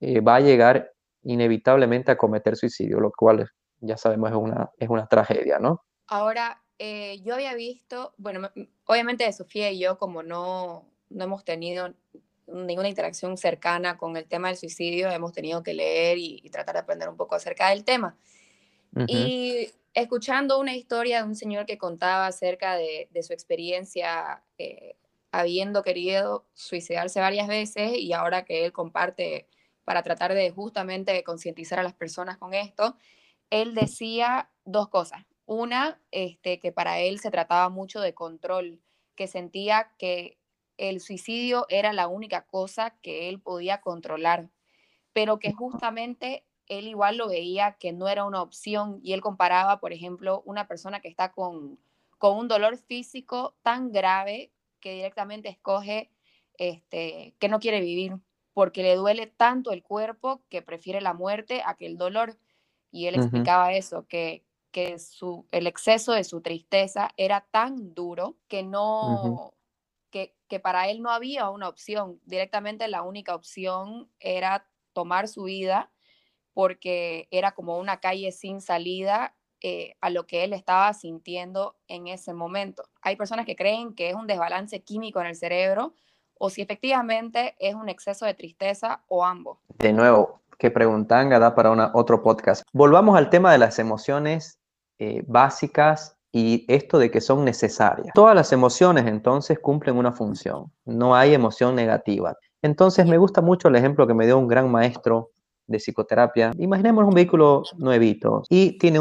eh, 0.00 0.20
va 0.20 0.36
a 0.36 0.40
llegar 0.40 0.94
inevitablemente 1.24 2.10
a 2.10 2.16
cometer 2.16 2.56
suicidio, 2.56 2.98
lo 2.98 3.12
cual 3.12 3.50
ya 3.80 3.98
sabemos 3.98 4.30
es 4.30 4.36
una, 4.36 4.70
es 4.78 4.88
una 4.88 5.06
tragedia, 5.06 5.58
¿no? 5.58 5.82
Ahora, 6.06 6.62
eh, 6.78 7.20
yo 7.22 7.34
había 7.34 7.54
visto, 7.54 8.14
bueno, 8.16 8.48
obviamente 8.86 9.24
de 9.24 9.34
Sofía 9.34 9.70
y 9.70 9.78
yo, 9.78 9.98
como 9.98 10.22
no, 10.22 10.86
no 11.10 11.24
hemos 11.24 11.44
tenido 11.44 11.92
ninguna 12.46 12.88
interacción 12.88 13.36
cercana 13.36 13.98
con 13.98 14.16
el 14.16 14.24
tema 14.24 14.48
del 14.48 14.56
suicidio, 14.56 15.10
hemos 15.10 15.34
tenido 15.34 15.62
que 15.62 15.74
leer 15.74 16.16
y, 16.16 16.48
tratar 16.48 16.76
de 16.76 16.80
aprender 16.80 17.10
un 17.10 17.16
poco 17.18 17.34
acerca 17.34 17.68
del 17.68 17.84
tema. 17.84 18.16
Y 19.06 19.68
escuchando 20.02 20.58
una 20.58 20.74
historia 20.76 21.18
de 21.22 21.28
un 21.28 21.34
señor 21.34 21.66
que 21.66 21.78
contaba 21.78 22.26
acerca 22.26 22.76
de, 22.76 23.08
su 23.22 23.32
experiencia 23.32 24.42
eh, 24.58 24.96
habiendo 25.30 25.82
querido 25.82 26.46
suicidarse 26.54 27.20
varias 27.20 27.48
veces 27.48 27.92
y 27.96 28.12
ahora 28.12 28.44
que 28.44 28.64
él 28.64 28.72
comparte 28.72 29.48
para 29.84 30.02
tratar 30.02 30.34
de 30.34 30.50
justamente 30.50 31.22
concientizar 31.24 31.78
a 31.78 31.82
las 31.82 31.94
personas 31.94 32.36
con 32.38 32.54
esto, 32.54 32.96
él 33.50 33.74
decía 33.74 34.50
dos 34.64 34.88
cosas. 34.88 35.24
Una, 35.46 36.00
este, 36.10 36.58
que 36.60 36.72
para 36.72 37.00
él 37.00 37.20
se 37.20 37.30
trataba 37.30 37.70
mucho 37.70 38.00
de 38.00 38.12
control, 38.12 38.80
que 39.14 39.26
sentía 39.26 39.92
que 39.98 40.38
el 40.76 41.00
suicidio 41.00 41.66
era 41.70 41.92
la 41.92 42.06
única 42.06 42.46
cosa 42.46 42.98
que 43.00 43.28
él 43.28 43.40
podía 43.40 43.80
controlar, 43.80 44.50
pero 45.12 45.38
que 45.38 45.52
justamente 45.52 46.44
él 46.68 46.86
igual 46.86 47.16
lo 47.16 47.28
veía 47.28 47.72
que 47.72 47.92
no 47.92 48.08
era 48.08 48.24
una 48.24 48.42
opción 48.42 49.00
y 49.02 49.12
él 49.12 49.20
comparaba, 49.20 49.80
por 49.80 49.92
ejemplo, 49.92 50.42
una 50.44 50.68
persona 50.68 51.00
que 51.00 51.08
está 51.08 51.32
con, 51.32 51.78
con 52.18 52.36
un 52.36 52.48
dolor 52.48 52.76
físico 52.76 53.56
tan 53.62 53.90
grave 53.90 54.52
que 54.80 54.92
directamente 54.92 55.48
escoge 55.48 56.10
este, 56.58 57.34
que 57.38 57.48
no 57.48 57.58
quiere 57.58 57.80
vivir 57.80 58.16
porque 58.52 58.82
le 58.82 58.96
duele 58.96 59.26
tanto 59.26 59.70
el 59.70 59.82
cuerpo 59.82 60.42
que 60.48 60.62
prefiere 60.62 61.00
la 61.00 61.14
muerte 61.14 61.62
a 61.64 61.74
que 61.74 61.86
el 61.86 61.96
dolor. 61.96 62.36
Y 62.90 63.06
él 63.06 63.14
explicaba 63.14 63.72
eso, 63.74 64.06
que, 64.08 64.44
que 64.72 64.98
su, 64.98 65.46
el 65.52 65.66
exceso 65.66 66.12
de 66.12 66.24
su 66.24 66.40
tristeza 66.40 67.10
era 67.16 67.46
tan 67.52 67.94
duro 67.94 68.36
que 68.48 68.64
no, 68.64 69.54
que, 70.10 70.34
que 70.48 70.58
para 70.58 70.88
él 70.88 71.02
no 71.02 71.10
había 71.10 71.50
una 71.50 71.68
opción. 71.68 72.20
Directamente 72.24 72.88
la 72.88 73.02
única 73.02 73.34
opción 73.34 74.10
era 74.18 74.68
tomar 74.92 75.28
su 75.28 75.44
vida 75.44 75.92
porque 76.58 77.28
era 77.30 77.52
como 77.52 77.78
una 77.78 78.00
calle 78.00 78.32
sin 78.32 78.60
salida 78.60 79.32
eh, 79.60 79.94
a 80.00 80.10
lo 80.10 80.26
que 80.26 80.42
él 80.42 80.52
estaba 80.52 80.92
sintiendo 80.92 81.76
en 81.86 82.08
ese 82.08 82.34
momento. 82.34 82.82
Hay 83.00 83.14
personas 83.14 83.46
que 83.46 83.54
creen 83.54 83.94
que 83.94 84.08
es 84.08 84.16
un 84.16 84.26
desbalance 84.26 84.80
químico 84.80 85.20
en 85.20 85.28
el 85.28 85.36
cerebro 85.36 85.94
o 86.36 86.50
si 86.50 86.60
efectivamente 86.60 87.54
es 87.60 87.76
un 87.76 87.88
exceso 87.88 88.26
de 88.26 88.34
tristeza 88.34 89.04
o 89.06 89.24
ambos. 89.24 89.58
De 89.78 89.92
nuevo, 89.92 90.40
qué 90.58 90.72
preguntan, 90.72 91.30
da 91.30 91.54
para 91.54 91.70
una, 91.70 91.92
otro 91.94 92.24
podcast. 92.24 92.64
Volvamos 92.72 93.16
al 93.16 93.30
tema 93.30 93.52
de 93.52 93.58
las 93.58 93.78
emociones 93.78 94.58
eh, 94.98 95.22
básicas 95.28 96.16
y 96.32 96.64
esto 96.66 96.98
de 96.98 97.12
que 97.12 97.20
son 97.20 97.44
necesarias. 97.44 98.08
Todas 98.14 98.34
las 98.34 98.52
emociones 98.52 99.06
entonces 99.06 99.60
cumplen 99.60 99.96
una 99.96 100.10
función, 100.10 100.72
no 100.84 101.14
hay 101.14 101.34
emoción 101.34 101.76
negativa. 101.76 102.36
Entonces 102.62 103.06
me 103.06 103.16
gusta 103.16 103.42
mucho 103.42 103.68
el 103.68 103.76
ejemplo 103.76 104.08
que 104.08 104.14
me 104.14 104.26
dio 104.26 104.36
un 104.36 104.48
gran 104.48 104.68
maestro 104.68 105.30
de 105.68 105.78
psicoterapia. 105.78 106.50
Imaginemos 106.58 107.04
un 107.04 107.14
vehículo 107.14 107.62
nuevito 107.76 108.42
y 108.48 108.78
tiene 108.78 108.98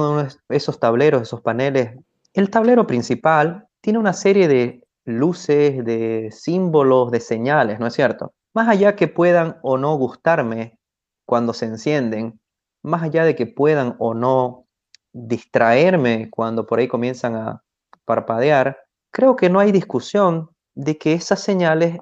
esos 0.49 0.79
tableros, 0.79 1.23
esos 1.23 1.41
paneles. 1.41 1.95
El 2.33 2.49
tablero 2.51 2.85
principal 2.85 3.67
tiene 3.81 3.97
una 3.97 4.13
serie 4.13 4.47
de 4.47 4.83
luces, 5.05 5.83
de 5.83 6.29
símbolos, 6.31 7.09
de 7.09 7.19
señales, 7.21 7.79
¿no 7.79 7.87
es 7.87 7.93
cierto? 7.93 8.33
Más 8.53 8.67
allá 8.67 8.95
que 8.95 9.07
puedan 9.07 9.57
o 9.63 9.77
no 9.77 9.95
gustarme 9.95 10.77
cuando 11.25 11.53
se 11.53 11.65
encienden, 11.65 12.39
más 12.83 13.03
allá 13.03 13.23
de 13.23 13.35
que 13.35 13.47
puedan 13.47 13.95
o 13.99 14.13
no 14.13 14.65
distraerme 15.13 16.29
cuando 16.29 16.65
por 16.65 16.79
ahí 16.79 16.87
comienzan 16.87 17.35
a 17.35 17.63
parpadear, 18.05 18.77
creo 19.11 19.35
que 19.35 19.49
no 19.49 19.59
hay 19.59 19.71
discusión 19.71 20.49
de 20.75 20.97
que 20.97 21.13
esas 21.13 21.39
señales, 21.41 21.99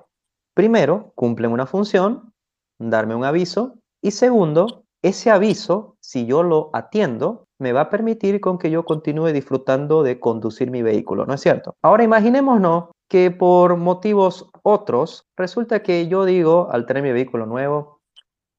primero, 0.53 1.13
cumplen 1.15 1.51
una 1.51 1.65
función, 1.65 2.33
darme 2.77 3.15
un 3.15 3.23
aviso, 3.23 3.75
y 4.05 4.11
segundo, 4.11 4.83
ese 5.01 5.31
aviso, 5.31 5.97
si 5.99 6.27
yo 6.27 6.43
lo 6.43 6.69
atiendo, 6.73 7.47
me 7.59 7.73
va 7.73 7.81
a 7.81 7.89
permitir 7.89 8.39
con 8.39 8.59
que 8.59 8.69
yo 8.69 8.85
continúe 8.85 9.33
disfrutando 9.33 10.03
de 10.03 10.19
conducir 10.19 10.69
mi 10.69 10.83
vehículo, 10.83 11.25
¿no 11.25 11.33
es 11.33 11.41
cierto? 11.41 11.73
Ahora 11.81 12.03
imaginémonos 12.03 12.91
que 13.09 13.31
por 13.31 13.77
motivos 13.77 14.47
otros, 14.61 15.25
resulta 15.35 15.81
que 15.81 16.07
yo 16.07 16.23
digo 16.25 16.69
al 16.71 16.85
tener 16.85 17.01
mi 17.01 17.13
vehículo 17.13 17.47
nuevo, 17.47 18.01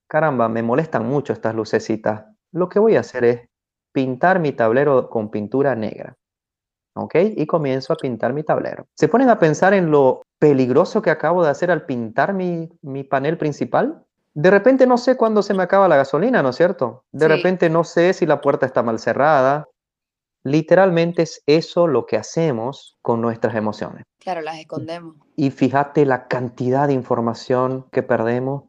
caramba, 0.08 0.48
me 0.48 0.64
molestan 0.64 1.06
mucho 1.06 1.32
estas 1.32 1.54
lucecitas. 1.54 2.24
Lo 2.50 2.68
que 2.68 2.80
voy 2.80 2.96
a 2.96 3.00
hacer 3.00 3.24
es 3.24 3.48
pintar 3.92 4.40
mi 4.40 4.50
tablero 4.50 5.08
con 5.08 5.30
pintura 5.30 5.76
negra. 5.76 6.16
¿Ok? 6.96 7.14
Y 7.36 7.46
comienzo 7.46 7.92
a 7.92 7.96
pintar 7.96 8.32
mi 8.32 8.42
tablero. 8.42 8.88
¿Se 8.96 9.06
ponen 9.06 9.28
a 9.28 9.38
pensar 9.38 9.74
en 9.74 9.92
lo 9.92 10.22
peligroso 10.40 11.02
que 11.02 11.10
acabo 11.10 11.44
de 11.44 11.50
hacer 11.50 11.70
al 11.70 11.86
pintar 11.86 12.34
mi, 12.34 12.68
mi 12.82 13.04
panel 13.04 13.38
principal? 13.38 14.05
De 14.36 14.50
repente 14.50 14.86
no 14.86 14.98
sé 14.98 15.16
cuándo 15.16 15.42
se 15.42 15.54
me 15.54 15.62
acaba 15.62 15.88
la 15.88 15.96
gasolina, 15.96 16.42
¿no 16.42 16.50
es 16.50 16.56
cierto? 16.56 17.06
De 17.10 17.26
repente 17.26 17.70
no 17.70 17.84
sé 17.84 18.12
si 18.12 18.26
la 18.26 18.42
puerta 18.42 18.66
está 18.66 18.82
mal 18.82 18.98
cerrada. 18.98 19.66
Literalmente 20.44 21.22
es 21.22 21.42
eso 21.46 21.86
lo 21.86 22.04
que 22.04 22.18
hacemos 22.18 22.98
con 23.00 23.22
nuestras 23.22 23.54
emociones. 23.54 24.04
Claro, 24.20 24.42
las 24.42 24.58
escondemos. 24.58 25.16
Y 25.36 25.50
fíjate 25.50 26.04
la 26.04 26.28
cantidad 26.28 26.86
de 26.86 26.92
información 26.92 27.86
que 27.90 28.02
perdemos, 28.02 28.64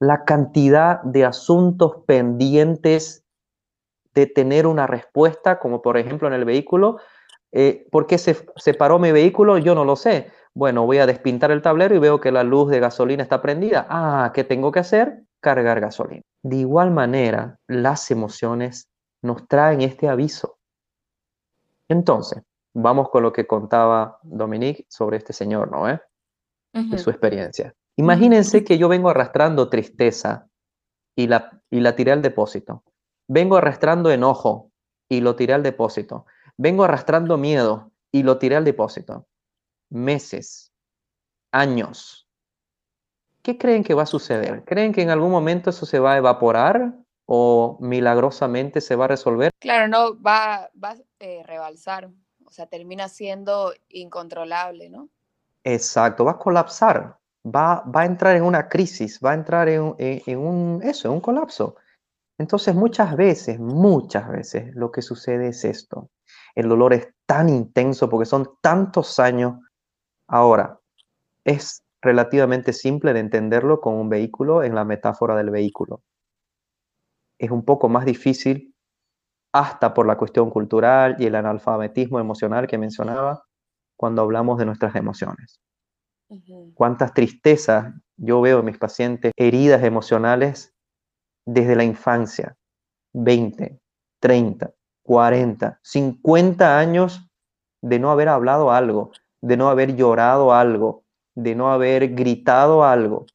la 0.00 0.24
cantidad 0.24 1.00
de 1.02 1.24
asuntos 1.24 2.02
pendientes 2.04 3.22
de 4.12 4.26
tener 4.26 4.66
una 4.66 4.88
respuesta, 4.88 5.60
como 5.60 5.82
por 5.82 5.98
ejemplo 5.98 6.26
en 6.26 6.34
el 6.34 6.44
vehículo. 6.44 6.98
Eh, 7.52 7.86
¿Por 7.92 8.08
qué 8.08 8.18
se, 8.18 8.44
se 8.56 8.74
paró 8.74 8.98
mi 8.98 9.12
vehículo? 9.12 9.56
Yo 9.58 9.76
no 9.76 9.84
lo 9.84 9.94
sé 9.94 10.32
bueno, 10.54 10.86
voy 10.86 10.98
a 10.98 11.06
despintar 11.06 11.50
el 11.50 11.62
tablero 11.62 11.96
y 11.96 11.98
veo 11.98 12.20
que 12.20 12.30
la 12.30 12.44
luz 12.44 12.70
de 12.70 12.78
gasolina 12.78 13.24
está 13.24 13.42
prendida. 13.42 13.86
Ah, 13.90 14.30
¿qué 14.32 14.44
tengo 14.44 14.70
que 14.70 14.78
hacer? 14.78 15.24
Cargar 15.40 15.80
gasolina. 15.80 16.22
De 16.42 16.56
igual 16.56 16.92
manera, 16.92 17.58
las 17.66 18.10
emociones 18.12 18.88
nos 19.20 19.48
traen 19.48 19.80
este 19.80 20.08
aviso. 20.08 20.58
Entonces, 21.88 22.42
vamos 22.72 23.10
con 23.10 23.24
lo 23.24 23.32
que 23.32 23.46
contaba 23.46 24.20
Dominique 24.22 24.86
sobre 24.88 25.16
este 25.16 25.32
señor, 25.32 25.72
¿no? 25.72 25.88
Eh? 25.88 26.00
De 26.72 26.98
su 26.98 27.10
experiencia. 27.10 27.74
Imagínense 27.96 28.64
que 28.64 28.78
yo 28.78 28.88
vengo 28.88 29.08
arrastrando 29.08 29.68
tristeza 29.68 30.48
y 31.16 31.26
la, 31.26 31.62
y 31.70 31.80
la 31.80 31.94
tiré 31.94 32.12
al 32.12 32.22
depósito. 32.22 32.82
Vengo 33.28 33.56
arrastrando 33.56 34.10
enojo 34.10 34.70
y 35.08 35.20
lo 35.20 35.36
tiré 35.36 35.54
al 35.54 35.62
depósito. 35.62 36.26
Vengo 36.56 36.84
arrastrando 36.84 37.36
miedo 37.36 37.92
y 38.12 38.22
lo 38.22 38.38
tiré 38.38 38.56
al 38.56 38.64
depósito 38.64 39.26
meses, 39.94 40.72
años. 41.52 42.28
¿Qué 43.42 43.56
creen 43.56 43.84
que 43.84 43.94
va 43.94 44.02
a 44.02 44.06
suceder? 44.06 44.64
¿Creen 44.64 44.92
que 44.92 45.02
en 45.02 45.10
algún 45.10 45.30
momento 45.30 45.70
eso 45.70 45.86
se 45.86 45.98
va 45.98 46.14
a 46.14 46.18
evaporar 46.18 46.94
o 47.26 47.78
milagrosamente 47.80 48.80
se 48.80 48.96
va 48.96 49.04
a 49.04 49.08
resolver? 49.08 49.50
Claro, 49.60 49.88
no, 49.88 50.20
va, 50.20 50.70
va 50.82 50.90
a 50.90 50.96
eh, 51.20 51.42
rebalsar, 51.44 52.10
o 52.44 52.50
sea, 52.50 52.66
termina 52.66 53.08
siendo 53.08 53.72
incontrolable, 53.88 54.90
¿no? 54.90 55.08
Exacto, 55.62 56.24
va 56.24 56.32
a 56.32 56.38
colapsar, 56.38 57.18
va, 57.44 57.80
va 57.82 58.02
a 58.02 58.06
entrar 58.06 58.36
en 58.36 58.44
una 58.44 58.68
crisis, 58.68 59.20
va 59.24 59.30
a 59.32 59.34
entrar 59.34 59.68
en, 59.68 59.94
en 59.98 60.38
un, 60.38 60.80
eso, 60.82 61.08
en 61.08 61.14
un 61.14 61.20
colapso. 61.20 61.76
Entonces, 62.38 62.74
muchas 62.74 63.16
veces, 63.16 63.60
muchas 63.60 64.28
veces, 64.28 64.74
lo 64.74 64.90
que 64.90 65.02
sucede 65.02 65.48
es 65.48 65.64
esto. 65.64 66.10
El 66.54 66.68
dolor 66.68 66.92
es 66.92 67.08
tan 67.26 67.48
intenso 67.48 68.08
porque 68.08 68.26
son 68.26 68.58
tantos 68.60 69.18
años 69.18 69.60
Ahora, 70.34 70.80
es 71.44 71.84
relativamente 72.02 72.72
simple 72.72 73.12
de 73.12 73.20
entenderlo 73.20 73.80
con 73.80 73.94
un 73.94 74.08
vehículo 74.08 74.64
en 74.64 74.74
la 74.74 74.84
metáfora 74.84 75.36
del 75.36 75.50
vehículo. 75.50 76.02
Es 77.38 77.52
un 77.52 77.64
poco 77.64 77.88
más 77.88 78.04
difícil 78.04 78.74
hasta 79.52 79.94
por 79.94 80.08
la 80.08 80.16
cuestión 80.16 80.50
cultural 80.50 81.14
y 81.20 81.26
el 81.26 81.36
analfabetismo 81.36 82.18
emocional 82.18 82.66
que 82.66 82.78
mencionaba 82.78 83.44
cuando 83.96 84.22
hablamos 84.22 84.58
de 84.58 84.66
nuestras 84.66 84.96
emociones. 84.96 85.60
Cuántas 86.74 87.14
tristezas 87.14 87.94
yo 88.16 88.40
veo 88.40 88.58
en 88.58 88.64
mis 88.64 88.78
pacientes, 88.78 89.30
heridas 89.36 89.84
emocionales 89.84 90.74
desde 91.46 91.76
la 91.76 91.84
infancia, 91.84 92.56
20, 93.12 93.78
30, 94.20 94.72
40, 95.04 95.78
50 95.80 96.76
años 96.76 97.24
de 97.82 98.00
no 98.00 98.10
haber 98.10 98.30
hablado 98.30 98.72
algo, 98.72 99.12
de 99.44 99.58
no 99.58 99.68
haber 99.68 99.94
llorado 99.94 100.54
algo, 100.54 101.04
de 101.34 101.54
no 101.54 101.70
haber 101.70 102.14
gritado 102.14 102.82
algo 102.82 103.26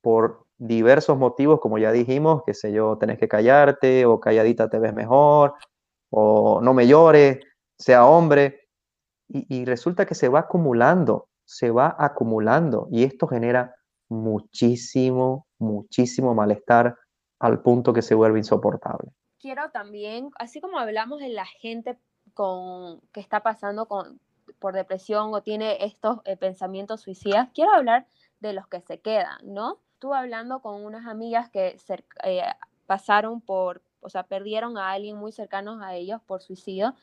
por 0.00 0.44
diversos 0.58 1.16
motivos, 1.16 1.60
como 1.60 1.78
ya 1.78 1.92
dijimos, 1.92 2.42
que 2.44 2.52
sé 2.52 2.72
yo, 2.72 2.98
tenés 2.98 3.16
que 3.18 3.28
callarte 3.28 4.06
o 4.06 4.18
calladita 4.18 4.68
te 4.68 4.80
ves 4.80 4.92
mejor 4.92 5.54
o 6.10 6.60
no 6.60 6.74
me 6.74 6.88
llores, 6.88 7.38
sea 7.78 8.06
hombre. 8.06 8.68
Y, 9.28 9.60
y 9.60 9.64
resulta 9.66 10.04
que 10.04 10.16
se 10.16 10.28
va 10.28 10.40
acumulando, 10.40 11.28
se 11.44 11.70
va 11.70 11.94
acumulando 11.96 12.88
y 12.90 13.04
esto 13.04 13.28
genera 13.28 13.76
muchísimo, 14.08 15.46
muchísimo 15.60 16.34
malestar 16.34 16.96
al 17.38 17.62
punto 17.62 17.92
que 17.92 18.02
se 18.02 18.16
vuelve 18.16 18.40
insoportable. 18.40 19.12
Quiero 19.38 19.70
también, 19.70 20.30
así 20.40 20.60
como 20.60 20.80
hablamos 20.80 21.20
de 21.20 21.28
la 21.28 21.46
gente 21.46 21.96
con, 22.34 23.00
que 23.12 23.20
está 23.20 23.44
pasando 23.44 23.86
con, 23.86 24.18
por 24.60 24.74
depresión 24.74 25.34
o 25.34 25.42
tiene 25.42 25.84
estos 25.84 26.20
eh, 26.24 26.36
pensamientos 26.36 27.00
suicidas, 27.00 27.48
quiero 27.54 27.72
hablar 27.72 28.06
de 28.40 28.52
los 28.52 28.68
que 28.68 28.80
se 28.80 29.00
quedan, 29.00 29.38
¿no? 29.42 29.78
Estuve 29.94 30.16
hablando 30.16 30.60
con 30.60 30.84
unas 30.84 31.06
amigas 31.06 31.50
que 31.50 31.76
se, 31.78 32.04
eh, 32.24 32.42
pasaron 32.86 33.40
por, 33.40 33.82
o 34.00 34.08
sea, 34.08 34.22
perdieron 34.22 34.78
a 34.78 34.92
alguien 34.92 35.16
muy 35.16 35.32
cercano 35.32 35.82
a 35.82 35.94
ellos 35.96 36.20
por 36.26 36.40
suicidio 36.42 36.94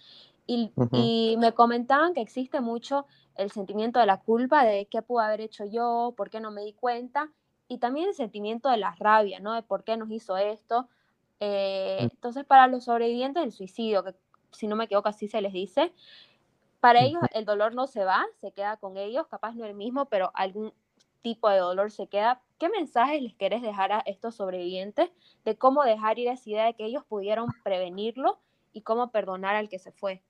y, 0.46 0.72
y 0.94 1.36
me 1.40 1.52
comentaban 1.54 2.14
que 2.14 2.22
existe 2.22 2.62
mucho 2.62 3.06
el 3.36 3.52
sentimiento 3.52 4.00
de 4.00 4.06
la 4.06 4.18
culpa 4.22 4.64
de 4.64 4.86
qué 4.86 5.02
pude 5.02 5.26
haber 5.26 5.42
hecho 5.42 5.66
yo, 5.66 6.14
por 6.16 6.30
qué 6.30 6.40
no 6.40 6.52
me 6.52 6.64
di 6.64 6.74
cuenta, 6.74 7.30
y 7.68 7.80
también 7.80 8.08
el 8.08 8.16
sentimiento 8.16 8.70
de 8.70 8.78
la 8.78 8.96
rabia, 8.98 9.40
¿no? 9.42 9.54
De 9.54 9.62
por 9.62 9.84
qué 9.84 9.98
nos 9.98 10.10
hizo 10.10 10.38
esto. 10.38 10.88
Eh, 11.40 12.08
Mm. 12.08 12.08
entonces, 12.14 12.46
para 12.46 12.68
los 12.68 12.86
sobrevivientes 12.86 13.44
del 13.44 13.52
suicidio, 13.52 14.04
que 14.04 14.16
si 14.52 14.68
no 14.68 14.76
me 14.76 14.86
equivoco 14.86 15.10
así 15.10 15.28
se 15.28 15.42
les 15.42 15.54
dice, 15.54 15.94
para 16.80 17.02
ellos 17.02 17.22
el 17.34 17.46
dolor 17.46 17.74
no 17.74 17.88
se 17.88 18.04
va, 18.04 18.26
se 18.40 18.52
queda 18.52 18.78
con 18.78 18.98
ellos, 18.98 19.28
capaz 19.28 19.56
no 19.56 19.66
el 19.66 19.74
mismo, 19.74 20.06
pero 20.06 20.32
algún 20.34 20.74
tipo 21.22 21.50
de 21.50 21.58
dolor 21.58 21.92
se 21.92 22.08
queda. 22.08 22.42
¿Qué 22.60 22.70
mensajes 22.70 23.22
les 23.22 23.36
querés 23.36 23.62
dejar 23.62 23.92
a 23.92 24.00
estos 24.06 24.36
sobrevivientes 24.36 25.10
de 25.46 25.58
cómo 25.58 25.84
dejar 25.84 26.20
ir 26.20 26.28
esa 26.28 26.50
idea 26.50 26.66
de 26.66 26.74
que 26.76 26.86
ellos 26.86 27.04
pudieron 27.06 27.48
prevenirlo 27.64 28.40
y 28.74 28.82
cómo 28.82 29.12
perdonar 29.12 29.56
al 29.56 29.70
que 29.70 29.80
se 29.80 29.92
fue? 29.92 30.22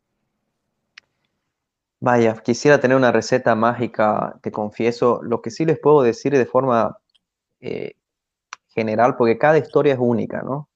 Vaya, 2.00 2.36
quisiera 2.44 2.80
tener 2.80 2.96
una 2.96 3.12
receta 3.12 3.56
mágica, 3.56 4.40
te 4.42 4.52
confieso. 4.52 5.22
Lo 5.24 5.42
que 5.42 5.50
sí 5.50 5.66
les 5.66 5.80
puedo 5.80 6.02
decir 6.04 6.32
de 6.32 6.46
forma 6.46 6.98
eh, 7.60 7.94
general, 8.70 9.16
porque 9.18 9.38
cada 9.38 9.58
historia 9.58 9.94
es 9.94 10.00
única, 10.00 10.42
¿no? 10.42 10.70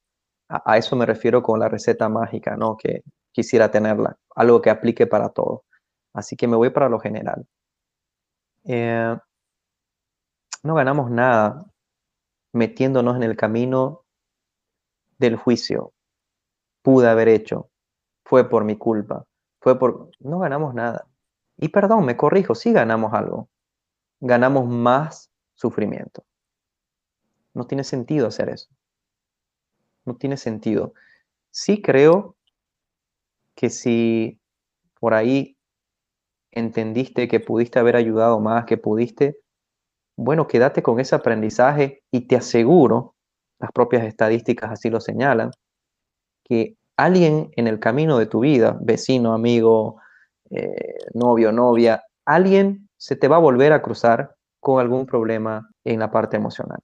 A, 0.49 0.73
a 0.73 0.77
eso 0.77 0.95
me 0.95 1.05
refiero 1.05 1.43
con 1.43 1.59
la 1.59 1.69
receta 1.69 2.09
mágica, 2.09 2.57
¿no? 2.57 2.75
Que 2.75 3.03
quisiera 3.31 3.69
tenerla, 3.69 4.17
algo 4.35 4.61
que 4.61 4.69
aplique 4.69 5.07
para 5.07 5.29
todo. 5.29 5.63
Así 6.13 6.35
que 6.35 6.47
me 6.47 6.55
voy 6.55 6.69
para 6.69 6.89
lo 6.89 6.99
general. 6.99 7.45
Eh, 8.65 9.17
no 10.63 10.75
ganamos 10.75 11.09
nada 11.09 11.65
metiéndonos 12.53 13.15
en 13.15 13.23
el 13.23 13.35
camino 13.35 14.03
del 15.17 15.35
juicio. 15.35 15.93
Pude 16.81 17.07
haber 17.07 17.27
hecho, 17.27 17.69
fue 18.25 18.49
por 18.49 18.63
mi 18.63 18.77
culpa, 18.77 19.25
fue 19.59 19.77
por... 19.77 20.09
No 20.19 20.39
ganamos 20.39 20.73
nada. 20.73 21.07
Y 21.57 21.69
perdón, 21.69 22.05
me 22.05 22.17
corrijo, 22.17 22.55
sí 22.55 22.73
ganamos 22.73 23.13
algo. 23.13 23.49
Ganamos 24.19 24.67
más 24.67 25.31
sufrimiento. 25.53 26.23
No 27.53 27.67
tiene 27.67 27.83
sentido 27.83 28.27
hacer 28.27 28.49
eso. 28.49 28.69
No 30.05 30.15
tiene 30.15 30.37
sentido. 30.37 30.93
Sí 31.51 31.81
creo 31.81 32.35
que 33.61 33.69
si 33.69 34.39
por 34.99 35.13
ahí 35.13 35.55
entendiste 36.51 37.27
que 37.27 37.39
pudiste 37.39 37.77
haber 37.77 37.95
ayudado 37.95 38.39
más, 38.39 38.65
que 38.65 38.75
pudiste, 38.75 39.37
bueno, 40.17 40.47
quédate 40.47 40.81
con 40.81 40.99
ese 40.99 41.13
aprendizaje 41.13 42.01
y 42.11 42.21
te 42.21 42.37
aseguro, 42.37 43.13
las 43.59 43.71
propias 43.71 44.03
estadísticas 44.05 44.71
así 44.71 44.89
lo 44.89 44.99
señalan, 44.99 45.51
que 46.43 46.75
alguien 46.97 47.51
en 47.55 47.67
el 47.67 47.79
camino 47.79 48.17
de 48.17 48.25
tu 48.25 48.39
vida, 48.39 48.79
vecino, 48.81 49.35
amigo, 49.35 50.01
eh, 50.49 50.97
novio, 51.13 51.51
novia, 51.51 52.03
alguien 52.25 52.89
se 52.97 53.15
te 53.15 53.27
va 53.27 53.35
a 53.35 53.39
volver 53.39 53.73
a 53.73 53.83
cruzar 53.83 54.33
con 54.59 54.81
algún 54.81 55.05
problema 55.05 55.69
en 55.83 55.99
la 55.99 56.09
parte 56.09 56.35
emocional. 56.35 56.79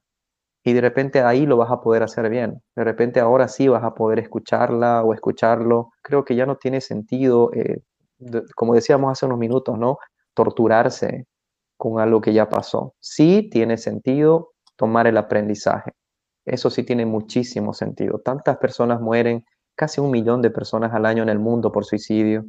Y 0.67 0.73
de 0.73 0.81
repente 0.81 1.21
ahí 1.21 1.45
lo 1.45 1.55
vas 1.55 1.71
a 1.71 1.79
poder 1.79 2.03
hacer 2.03 2.29
bien. 2.29 2.61
De 2.75 2.83
repente 2.83 3.21
ahora 3.21 3.47
sí 3.47 3.69
vas 3.69 3.85
a 3.85 3.93
poder 3.93 4.19
escucharla 4.19 5.01
o 5.01 5.13
escucharlo. 5.13 5.91
Creo 6.03 6.25
que 6.25 6.35
ya 6.35 6.45
no 6.45 6.57
tiene 6.57 6.81
sentido, 6.81 7.51
eh, 7.53 7.77
como 8.53 8.73
decíamos 8.75 9.13
hace 9.13 9.25
unos 9.25 9.37
minutos, 9.39 9.79
¿no? 9.79 9.97
Torturarse 10.33 11.25
con 11.77 12.01
algo 12.01 12.19
que 12.19 12.33
ya 12.33 12.49
pasó. 12.49 12.93
Sí 12.99 13.47
tiene 13.49 13.77
sentido 13.77 14.49
tomar 14.75 15.07
el 15.07 15.15
aprendizaje. 15.15 15.93
Eso 16.43 16.69
sí 16.69 16.83
tiene 16.83 17.05
muchísimo 17.05 17.73
sentido. 17.73 18.19
Tantas 18.19 18.57
personas 18.57 18.99
mueren, 18.99 19.45
casi 19.73 20.01
un 20.01 20.11
millón 20.11 20.41
de 20.41 20.51
personas 20.51 20.93
al 20.93 21.05
año 21.05 21.23
en 21.23 21.29
el 21.29 21.39
mundo 21.39 21.71
por 21.71 21.85
suicidio. 21.85 22.43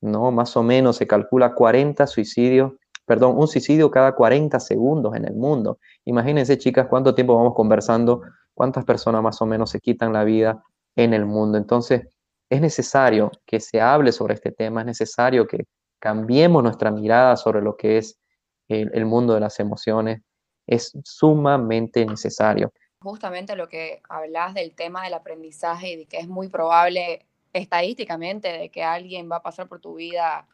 No, 0.00 0.30
más 0.30 0.56
o 0.56 0.62
menos 0.62 0.96
se 0.96 1.06
calcula 1.06 1.54
40 1.54 2.06
suicidios, 2.06 2.72
perdón, 3.08 3.36
un 3.38 3.48
suicidio 3.48 3.90
cada 3.90 4.14
40 4.14 4.60
segundos 4.60 5.16
en 5.16 5.24
el 5.24 5.34
mundo. 5.34 5.78
Imagínense, 6.04 6.58
chicas, 6.58 6.86
cuánto 6.88 7.14
tiempo 7.14 7.34
vamos 7.34 7.54
conversando, 7.54 8.22
cuántas 8.54 8.84
personas 8.84 9.22
más 9.22 9.40
o 9.40 9.46
menos 9.46 9.70
se 9.70 9.80
quitan 9.80 10.12
la 10.12 10.24
vida 10.24 10.62
en 10.94 11.14
el 11.14 11.24
mundo. 11.24 11.56
Entonces, 11.56 12.06
es 12.50 12.60
necesario 12.60 13.32
que 13.46 13.60
se 13.60 13.80
hable 13.80 14.12
sobre 14.12 14.34
este 14.34 14.52
tema, 14.52 14.80
es 14.80 14.86
necesario 14.86 15.46
que 15.46 15.64
cambiemos 15.98 16.62
nuestra 16.62 16.90
mirada 16.90 17.36
sobre 17.36 17.62
lo 17.62 17.76
que 17.76 17.98
es 17.98 18.18
el, 18.68 18.90
el 18.92 19.06
mundo 19.06 19.34
de 19.34 19.40
las 19.40 19.58
emociones. 19.58 20.20
Es 20.66 20.92
sumamente 21.02 22.04
necesario. 22.04 22.72
Justamente 23.00 23.56
lo 23.56 23.68
que 23.68 24.02
hablas 24.08 24.52
del 24.52 24.74
tema 24.74 25.04
del 25.04 25.14
aprendizaje 25.14 25.92
y 25.92 25.96
de 25.96 26.06
que 26.06 26.18
es 26.18 26.28
muy 26.28 26.48
probable 26.48 27.24
estadísticamente 27.54 28.48
de 28.48 28.68
que 28.68 28.82
alguien 28.82 29.30
va 29.30 29.36
a 29.36 29.42
pasar 29.42 29.66
por 29.66 29.80
tu 29.80 29.94
vida 29.94 30.46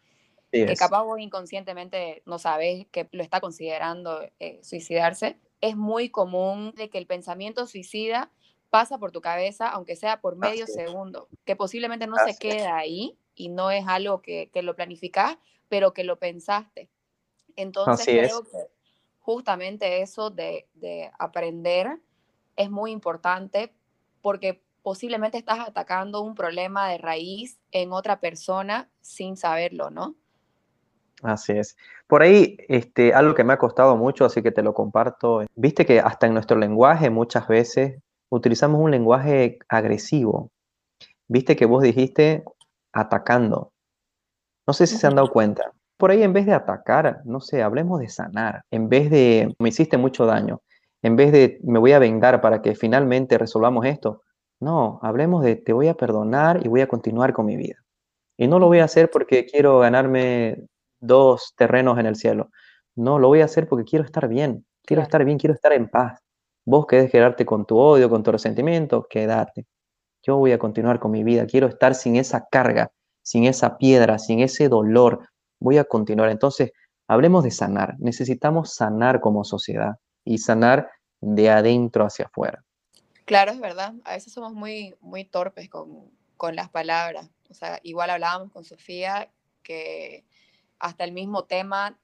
que 0.62 0.72
es. 0.72 0.76
capaz 0.76 1.02
vos 1.04 1.18
inconscientemente 1.18 2.22
no 2.26 2.38
sabes 2.38 2.86
que 2.90 3.08
lo 3.12 3.22
está 3.22 3.40
considerando 3.40 4.22
eh, 4.38 4.60
suicidarse, 4.62 5.38
es 5.60 5.76
muy 5.76 6.10
común 6.10 6.72
de 6.76 6.90
que 6.90 6.98
el 6.98 7.06
pensamiento 7.06 7.66
suicida 7.66 8.30
pasa 8.70 8.98
por 8.98 9.12
tu 9.12 9.20
cabeza, 9.20 9.68
aunque 9.68 9.96
sea 9.96 10.20
por 10.20 10.36
medio 10.36 10.66
Así 10.66 10.72
es. 10.72 10.74
segundo, 10.74 11.28
que 11.44 11.56
posiblemente 11.56 12.06
no 12.06 12.18
Así 12.18 12.32
se 12.32 12.34
es. 12.34 12.38
queda 12.38 12.76
ahí 12.76 13.18
y 13.34 13.48
no 13.48 13.70
es 13.70 13.86
algo 13.86 14.22
que, 14.22 14.50
que 14.52 14.62
lo 14.62 14.74
planificás, 14.76 15.38
pero 15.68 15.92
que 15.94 16.04
lo 16.04 16.18
pensaste. 16.18 16.90
Entonces 17.56 18.00
Así 18.00 18.18
es. 18.18 18.32
creo 18.32 18.42
que 18.44 18.58
justamente 19.20 20.02
eso 20.02 20.30
de, 20.30 20.68
de 20.74 21.10
aprender 21.18 22.00
es 22.56 22.70
muy 22.70 22.90
importante 22.92 23.74
porque 24.20 24.62
posiblemente 24.82 25.38
estás 25.38 25.60
atacando 25.60 26.20
un 26.22 26.34
problema 26.34 26.88
de 26.90 26.98
raíz 26.98 27.60
en 27.72 27.92
otra 27.92 28.20
persona 28.20 28.90
sin 29.00 29.36
saberlo, 29.36 29.90
¿no? 29.90 30.16
Así 31.24 31.52
es. 31.52 31.76
Por 32.06 32.22
ahí, 32.22 32.58
este, 32.68 33.14
algo 33.14 33.34
que 33.34 33.44
me 33.44 33.54
ha 33.54 33.58
costado 33.58 33.96
mucho, 33.96 34.26
así 34.26 34.42
que 34.42 34.52
te 34.52 34.62
lo 34.62 34.74
comparto. 34.74 35.42
Viste 35.54 35.86
que 35.86 35.98
hasta 35.98 36.26
en 36.26 36.34
nuestro 36.34 36.58
lenguaje 36.58 37.08
muchas 37.08 37.48
veces 37.48 37.98
utilizamos 38.28 38.78
un 38.80 38.90
lenguaje 38.90 39.58
agresivo. 39.68 40.50
Viste 41.26 41.56
que 41.56 41.64
vos 41.64 41.82
dijiste 41.82 42.44
atacando. 42.92 43.72
No 44.66 44.74
sé 44.74 44.86
si 44.86 44.98
se 44.98 45.06
han 45.06 45.14
dado 45.14 45.30
cuenta. 45.30 45.72
Por 45.96 46.10
ahí, 46.10 46.22
en 46.22 46.34
vez 46.34 46.44
de 46.44 46.52
atacar, 46.52 47.22
no 47.24 47.40
sé, 47.40 47.62
hablemos 47.62 48.00
de 48.00 48.10
sanar. 48.10 48.62
En 48.70 48.90
vez 48.90 49.10
de 49.10 49.54
me 49.58 49.70
hiciste 49.70 49.96
mucho 49.96 50.26
daño, 50.26 50.60
en 51.02 51.16
vez 51.16 51.32
de 51.32 51.58
me 51.62 51.78
voy 51.78 51.92
a 51.92 51.98
vengar 51.98 52.42
para 52.42 52.60
que 52.60 52.74
finalmente 52.74 53.38
resolvamos 53.38 53.86
esto. 53.86 54.22
No, 54.60 54.98
hablemos 55.02 55.42
de 55.42 55.56
te 55.56 55.72
voy 55.72 55.88
a 55.88 55.94
perdonar 55.94 56.60
y 56.64 56.68
voy 56.68 56.82
a 56.82 56.88
continuar 56.88 57.32
con 57.32 57.46
mi 57.46 57.56
vida. 57.56 57.76
Y 58.36 58.46
no 58.46 58.58
lo 58.58 58.66
voy 58.66 58.80
a 58.80 58.84
hacer 58.84 59.10
porque 59.10 59.46
quiero 59.46 59.78
ganarme 59.78 60.66
dos 61.06 61.54
terrenos 61.56 61.98
en 61.98 62.06
el 62.06 62.16
cielo. 62.16 62.50
No, 62.96 63.18
lo 63.18 63.28
voy 63.28 63.40
a 63.40 63.46
hacer 63.46 63.68
porque 63.68 63.84
quiero 63.84 64.04
estar 64.04 64.28
bien. 64.28 64.66
Quiero 64.84 65.02
estar 65.02 65.24
bien, 65.24 65.38
quiero 65.38 65.54
estar 65.54 65.72
en 65.72 65.88
paz. 65.88 66.20
Vos 66.64 66.86
querés 66.86 67.10
quedarte 67.10 67.44
con 67.44 67.66
tu 67.66 67.78
odio, 67.78 68.08
con 68.08 68.22
tu 68.22 68.32
resentimiento, 68.32 69.06
quédate. 69.08 69.66
Yo 70.22 70.36
voy 70.36 70.52
a 70.52 70.58
continuar 70.58 70.98
con 70.98 71.10
mi 71.10 71.22
vida. 71.22 71.46
Quiero 71.46 71.66
estar 71.66 71.94
sin 71.94 72.16
esa 72.16 72.46
carga, 72.50 72.90
sin 73.22 73.44
esa 73.44 73.76
piedra, 73.76 74.18
sin 74.18 74.40
ese 74.40 74.68
dolor. 74.68 75.28
Voy 75.60 75.78
a 75.78 75.84
continuar. 75.84 76.30
Entonces, 76.30 76.72
hablemos 77.06 77.44
de 77.44 77.50
sanar. 77.50 77.96
Necesitamos 77.98 78.74
sanar 78.74 79.20
como 79.20 79.44
sociedad 79.44 79.96
y 80.24 80.38
sanar 80.38 80.90
de 81.20 81.50
adentro 81.50 82.06
hacia 82.06 82.26
afuera. 82.26 82.64
Claro, 83.26 83.52
es 83.52 83.60
verdad. 83.60 83.94
A 84.04 84.12
veces 84.14 84.32
somos 84.32 84.54
muy, 84.54 84.94
muy 85.00 85.24
torpes 85.24 85.68
con, 85.68 86.10
con 86.36 86.56
las 86.56 86.70
palabras. 86.70 87.30
O 87.50 87.54
sea, 87.54 87.80
igual 87.82 88.10
hablábamos 88.10 88.50
con 88.50 88.64
Sofía 88.64 89.30
que 89.62 90.24
hasta 90.78 91.04
el 91.04 91.12
mismo 91.12 91.44
tema 91.44 91.98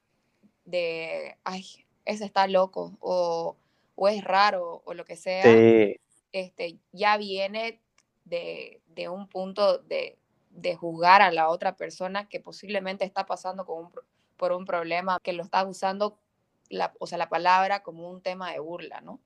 de, 0.65 1.37
ay, 1.43 1.65
ese 2.05 2.25
está 2.25 2.47
loco 2.47 2.97
o, 2.99 3.57
o 3.95 4.07
es 4.07 4.23
raro 4.23 4.81
o 4.85 4.93
lo 4.93 5.05
que 5.05 5.15
sea, 5.17 5.65
Sí, 5.65 5.95
este, 6.31 6.79
ya 6.91 7.17
viene 7.17 7.81
de, 8.25 8.81
de 8.87 9.09
un 9.09 9.27
punto 9.27 9.79
de, 9.79 10.17
de 10.51 10.75
juzgar 10.75 11.21
a 11.21 11.31
la 11.31 11.49
otra 11.49 11.75
persona 11.75 12.27
que 12.29 12.39
posiblemente 12.39 13.05
está 13.05 13.25
pasando 13.25 13.65
con 13.65 13.85
un 13.85 13.91
por 14.37 14.53
un 14.53 14.65
problema, 14.65 15.19
que 15.23 15.33
lo 15.33 15.43
está 15.43 15.63
usando, 15.65 16.17
la, 16.69 16.93
o 16.99 17.07
sea, 17.07 17.17
la 17.19 17.29
palabra 17.29 17.83
como 17.83 18.09
un 18.09 18.21
tema 18.21 18.51
de 18.51 18.59
burla, 18.59 18.99
¿no? 19.01 19.19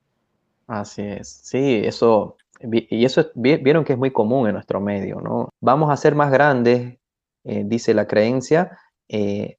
Así 0.68 1.04
es, 1.04 1.30
sí, 1.44 1.82
eso, 1.86 2.38
y 2.60 3.06
eso 3.06 3.22
es- 3.22 3.32
vi- 3.36 3.58
vieron 3.58 3.84
que 3.86 3.94
es 3.94 4.00
muy 4.00 4.12
común 4.12 4.48
en 4.48 4.54
nuestro 4.54 4.82
medio, 4.82 5.22
¿no? 5.22 5.50
Vamos 5.62 5.92
a 5.92 5.98
ser 5.98 6.16
más 6.16 6.32
grandes, 6.32 6.98
eh, 7.44 7.64
dice 7.66 7.94
la 7.94 8.08
creencia, 8.08 8.78
eh, 9.10 9.58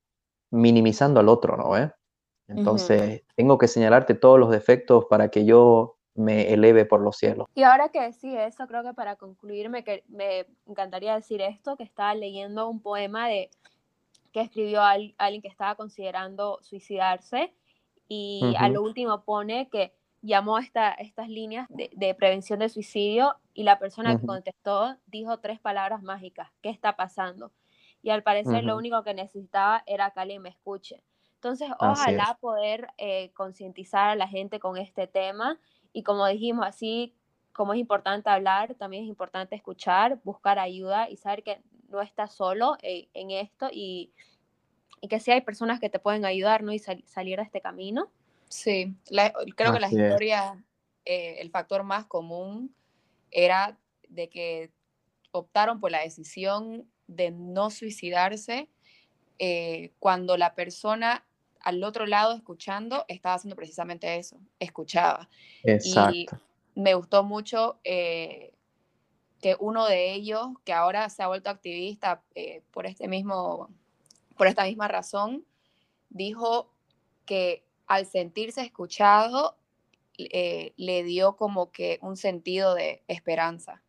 minimizando 0.51 1.21
al 1.21 1.29
otro, 1.29 1.57
¿no? 1.57 1.77
¿Eh? 1.77 1.93
Entonces, 2.49 3.23
tengo 3.35 3.59
que 3.59 3.69
señalarte 3.69 4.15
todos 4.15 4.39
los 4.39 4.51
defectos 4.51 5.07
para 5.07 5.29
que 5.31 5.45
yo 5.45 5.97
me 6.15 6.53
eleve 6.53 6.85
por 6.85 7.01
los 7.01 7.17
cielos. 7.17 7.47
Y 7.55 7.63
ahora 7.65 7.89
que 7.91 8.01
decís 8.01 8.35
eso, 8.39 8.67
creo 8.67 8.83
que 8.83 8.95
para 8.95 9.17
concluir 9.17 9.69
me, 9.69 9.85
que- 9.85 10.05
me 10.09 10.47
encantaría 10.67 11.15
decir 11.15 11.41
esto, 11.43 11.77
que 11.77 11.83
estaba 11.85 12.15
leyendo 12.15 12.69
un 12.69 12.81
poema 12.81 13.29
de 13.29 13.51
que 14.33 14.41
escribió 14.43 14.83
al- 14.83 15.15
alguien 15.19 15.43
que 15.43 15.49
estaba 15.49 15.75
considerando 15.75 16.59
suicidarse 16.63 17.53
y 18.09 18.55
a 18.59 18.65
Ujú. 18.67 18.75
lo 18.75 18.83
último 18.83 19.23
pone 19.25 19.69
que 19.71 19.93
llamó 20.23 20.57
a 20.57 20.63
esta, 20.63 20.93
estas 20.93 21.29
líneas 21.29 21.67
de, 21.69 21.91
de 21.95 22.15
prevención 22.15 22.59
de 22.61 22.69
suicidio 22.69 23.35
y 23.55 23.63
la 23.65 23.79
persona 23.79 24.19
que 24.19 24.27
contestó 24.27 24.97
dijo 25.07 25.39
tres 25.39 25.59
palabras 25.61 26.03
mágicas, 26.03 26.49
¿qué 26.63 26.69
está 26.71 26.97
pasando? 26.97 27.51
Y 28.07 28.11
al 28.11 28.23
parecer 28.23 28.63
lo 28.63 28.77
único 28.77 29.03
que 29.03 29.15
necesitaba 29.15 29.83
era 29.85 30.13
que 30.13 30.21
alguien 30.21 30.41
me 30.41 30.51
escuche. 30.51 31.03
Entonces, 31.35 31.69
Así 31.81 32.03
ojalá 32.03 32.31
es. 32.35 32.39
poder 32.39 32.87
eh, 32.99 33.33
concientizar 33.33 34.11
a 34.11 34.15
la 34.15 34.29
gente 34.29 34.61
con 34.61 34.77
este 34.77 35.09
tema 35.09 35.59
y 35.93 36.05
como 36.05 36.25
dijimos, 36.29 36.65
así 36.65 37.17
como 37.53 37.73
es 37.73 37.81
importante 37.81 38.31
hablar, 38.31 38.77
también 38.77 39.03
es 39.03 39.09
importante 39.09 39.57
escuchar, 39.57 40.21
buscar 40.23 40.61
ayuda 40.61 41.11
y 41.11 41.17
saber 41.17 41.43
que 41.43 41.61
no 41.89 42.01
estás 42.01 42.33
solo 42.33 42.77
eh, 42.81 43.09
en 43.13 43.33
esto 43.33 43.71
y, 43.73 44.13
y 45.01 45.09
que 45.09 45.19
sí 45.19 45.33
hay 45.33 45.41
personas 45.41 45.81
que 45.81 45.91
te 45.91 45.99
pueden 45.99 46.25
ayudar 46.25 46.63
¿no? 46.63 46.73
y 46.73 46.79
sal- 46.79 47.03
salir 47.07 47.39
de 47.39 47.43
este 47.43 47.61
camino. 47.61 48.09
Sí, 48.49 48.95
la- 49.09 49.33
creo 49.57 49.73
que 49.73 49.81
las 49.81 49.93
es. 49.93 49.99
historias, 49.99 50.57
eh, 51.05 51.39
el 51.41 51.51
factor 51.51 51.83
más 51.83 52.05
común 52.07 52.73
era 53.33 53.77
de 54.09 54.29
que 54.29 54.71
optaron 55.33 55.81
por 55.81 55.91
la 55.91 56.03
decisión 56.03 56.89
de 57.07 57.31
no 57.31 57.71
suicidarse 57.71 58.69
eh, 59.39 59.93
cuando 59.99 60.37
la 60.37 60.55
persona 60.55 61.25
al 61.61 61.83
otro 61.83 62.07
lado 62.07 62.33
escuchando 62.35 63.05
estaba 63.09 63.35
haciendo 63.35 63.57
precisamente 63.57 64.17
eso, 64.17 64.39
escuchaba. 64.61 65.29
Y 65.65 65.71
Exacto. 65.71 66.41
me 66.77 66.95
gustó 66.95 67.25
mucho 67.25 67.81
eh, 67.83 68.55
que 69.41 69.57
uno 69.59 69.87
de 69.87 70.13
ellos, 70.13 70.47
que 70.65 70.73
ahora 70.73 71.09
se 71.09 71.23
ha 71.23 71.27
vuelto 71.27 71.51
activista 71.51 72.23
eh, 72.35 72.63
por, 72.71 72.87
este 72.87 73.09
mismo, 73.09 73.69
por 74.37 74.47
esta 74.47 74.65
misma 74.65 74.87
razón, 74.87 75.45
dijo 76.09 76.73
que 77.25 77.65
al 77.87 78.07
sentirse 78.07 78.63
escuchado 78.63 79.57
eh, 80.19 80.73
le 80.77 81.03
dio 81.03 81.37
como 81.37 81.71
que 81.73 81.99
un 82.01 82.17
sentido 82.17 82.75
de 82.75 83.03
esperanza. 83.09 83.83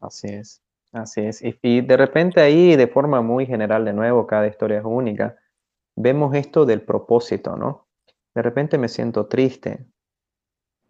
Así 0.00 0.28
es, 0.28 0.62
así 0.94 1.20
es. 1.22 1.42
Y, 1.62 1.80
de 1.80 1.96
repente 1.96 2.40
ahí, 2.40 2.76
de 2.76 2.88
forma 2.88 3.20
muy 3.20 3.46
general, 3.46 3.84
de 3.84 3.92
nuevo, 3.92 4.26
cada 4.26 4.46
historia 4.46 4.78
es 4.78 4.84
única, 4.84 5.36
vemos 5.96 6.34
esto 6.34 6.64
del 6.64 6.82
propósito, 6.82 7.56
¿no? 7.56 7.86
De 8.34 8.42
repente 8.42 8.78
me 8.78 8.88
siento 8.88 9.26
triste 9.26 9.86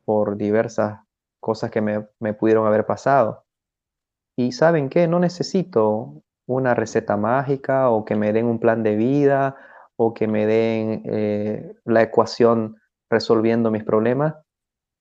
por 0.05 0.37
diversas 0.37 1.01
cosas 1.41 1.71
que 1.71 1.81
me, 1.81 2.07
me 2.21 2.35
pudieron 2.35 2.67
haber 2.67 2.87
pasado. 2.87 3.45
Y 4.37 4.53
¿saben 4.53 4.89
qué? 4.89 5.07
No 5.09 5.19
necesito 5.19 6.23
una 6.47 6.75
receta 6.75 7.17
mágica 7.17 7.91
o 7.91 8.05
que 8.05 8.17
me 8.17 8.33
den 8.33 8.47
un 8.47 8.59
plan 8.59 8.83
de 8.83 8.97
vida 8.97 9.57
o 9.97 10.13
que 10.13 10.27
me 10.27 10.47
den 10.47 11.03
eh, 11.07 11.75
la 11.85 12.03
ecuación 12.03 12.77
resolviendo 13.11 13.71
mis 13.71 13.85
problemas. 13.85 14.35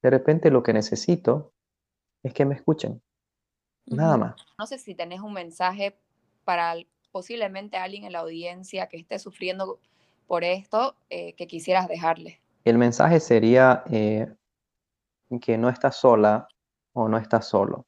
De 0.01 0.09
repente 0.09 0.51
lo 0.51 0.63
que 0.63 0.73
necesito 0.73 1.53
es 2.23 2.33
que 2.33 2.45
me 2.45 2.55
escuchen. 2.55 3.01
Nada 3.85 4.17
más. 4.17 4.35
No 4.57 4.65
sé 4.65 4.77
si 4.77 4.95
tenés 4.95 5.19
un 5.19 5.33
mensaje 5.33 5.97
para 6.43 6.75
posiblemente 7.11 7.77
alguien 7.77 8.05
en 8.05 8.13
la 8.13 8.19
audiencia 8.19 8.87
que 8.87 8.97
esté 8.97 9.19
sufriendo 9.19 9.79
por 10.27 10.43
esto 10.43 10.95
eh, 11.09 11.33
que 11.33 11.47
quisieras 11.47 11.87
dejarle. 11.87 12.39
El 12.65 12.77
mensaje 12.77 13.19
sería 13.19 13.83
eh, 13.91 14.33
que 15.41 15.57
no 15.57 15.69
estás 15.69 15.97
sola 15.97 16.47
o 16.93 17.07
no 17.07 17.17
estás 17.17 17.47
solo. 17.47 17.85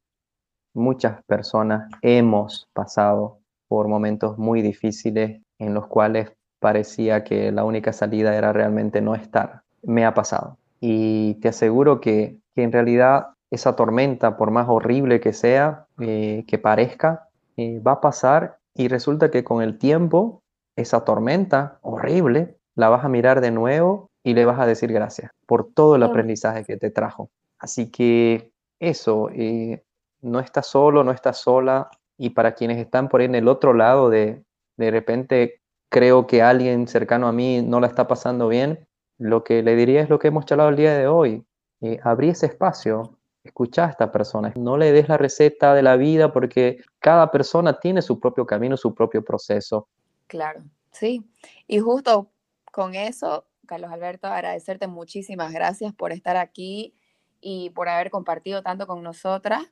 Muchas 0.73 1.23
personas 1.23 1.89
hemos 2.01 2.67
pasado 2.73 3.39
por 3.67 3.87
momentos 3.87 4.37
muy 4.37 4.61
difíciles 4.61 5.41
en 5.57 5.73
los 5.73 5.87
cuales 5.87 6.33
parecía 6.59 7.23
que 7.23 7.51
la 7.51 7.63
única 7.63 7.93
salida 7.93 8.35
era 8.35 8.51
realmente 8.51 9.01
no 9.01 9.15
estar. 9.15 9.63
Me 9.81 10.05
ha 10.05 10.13
pasado. 10.13 10.57
Y 10.81 11.35
te 11.35 11.49
aseguro 11.49 12.01
que, 12.01 12.37
que 12.53 12.63
en 12.63 12.71
realidad 12.71 13.27
esa 13.51 13.75
tormenta, 13.75 14.37
por 14.37 14.51
más 14.51 14.67
horrible 14.69 15.19
que 15.19 15.33
sea, 15.33 15.85
eh, 15.99 16.43
que 16.47 16.57
parezca, 16.57 17.29
eh, 17.57 17.79
va 17.79 17.93
a 17.93 18.01
pasar 18.01 18.59
y 18.73 18.87
resulta 18.87 19.31
que 19.31 19.43
con 19.43 19.61
el 19.61 19.77
tiempo 19.77 20.41
esa 20.75 21.05
tormenta 21.05 21.79
horrible 21.81 22.57
la 22.75 22.89
vas 22.89 23.05
a 23.05 23.09
mirar 23.09 23.41
de 23.41 23.51
nuevo 23.51 24.09
y 24.23 24.33
le 24.33 24.45
vas 24.45 24.59
a 24.59 24.65
decir 24.65 24.91
gracias 24.91 25.31
por 25.45 25.71
todo 25.73 25.95
el 25.95 26.03
aprendizaje 26.03 26.65
que 26.65 26.77
te 26.77 26.89
trajo. 26.89 27.29
Así 27.59 27.89
que 27.89 28.51
eso, 28.79 29.29
eh, 29.31 29.83
no 30.21 30.39
estás 30.39 30.67
solo, 30.67 31.03
no 31.03 31.11
estás 31.11 31.37
sola. 31.37 31.89
Y 32.17 32.31
para 32.31 32.55
quienes 32.55 32.77
están 32.77 33.09
por 33.09 33.21
ahí 33.21 33.27
en 33.27 33.35
el 33.35 33.47
otro 33.47 33.73
lado 33.73 34.09
de, 34.09 34.43
de 34.77 34.91
repente 34.91 35.61
creo 35.89 36.27
que 36.27 36.41
alguien 36.41 36.87
cercano 36.87 37.27
a 37.27 37.31
mí 37.31 37.61
no 37.61 37.79
la 37.79 37.87
está 37.87 38.07
pasando 38.07 38.47
bien, 38.47 38.87
lo 39.17 39.43
que 39.43 39.63
le 39.63 39.75
diría 39.75 40.01
es 40.01 40.09
lo 40.09 40.19
que 40.19 40.27
hemos 40.27 40.45
charlado 40.45 40.69
el 40.69 40.75
día 40.75 40.97
de 40.97 41.07
hoy. 41.07 41.45
Eh, 41.81 41.99
abrí 42.03 42.29
ese 42.29 42.47
espacio, 42.47 43.17
escucha 43.45 43.85
a 43.85 43.89
esta 43.89 44.11
persona, 44.11 44.51
no 44.55 44.77
le 44.77 44.91
des 44.91 45.07
la 45.07 45.17
receta 45.17 45.73
de 45.73 45.83
la 45.83 45.95
vida 45.95 46.33
porque 46.33 46.83
cada 46.99 47.31
persona 47.31 47.79
tiene 47.79 48.01
su 48.01 48.19
propio 48.19 48.45
camino, 48.45 48.75
su 48.75 48.93
propio 48.93 49.23
proceso. 49.23 49.87
Claro, 50.27 50.63
sí. 50.91 51.23
Y 51.67 51.79
justo 51.79 52.31
con 52.71 52.95
eso, 52.95 53.45
Carlos 53.65 53.91
Alberto, 53.91 54.27
agradecerte 54.27 54.87
muchísimas 54.87 55.53
gracias 55.53 55.93
por 55.93 56.11
estar 56.11 56.35
aquí 56.37 56.93
y 57.39 57.69
por 57.69 57.87
haber 57.89 58.09
compartido 58.09 58.63
tanto 58.63 58.87
con 58.87 59.03
nosotras. 59.03 59.63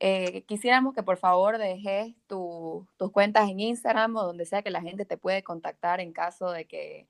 Eh, 0.00 0.42
quisiéramos 0.46 0.94
que 0.94 1.02
por 1.02 1.16
favor 1.16 1.58
dejes 1.58 2.14
tu- 2.26 2.86
tus 2.96 3.12
cuentas 3.12 3.48
en 3.48 3.60
Instagram 3.60 4.16
o 4.16 4.24
donde 4.24 4.46
sea 4.46 4.62
que 4.62 4.70
la 4.70 4.80
gente 4.80 5.04
te 5.04 5.16
puede 5.16 5.42
contactar 5.44 6.00
en 6.00 6.12
caso 6.12 6.50
de 6.50 6.64
que, 6.66 7.06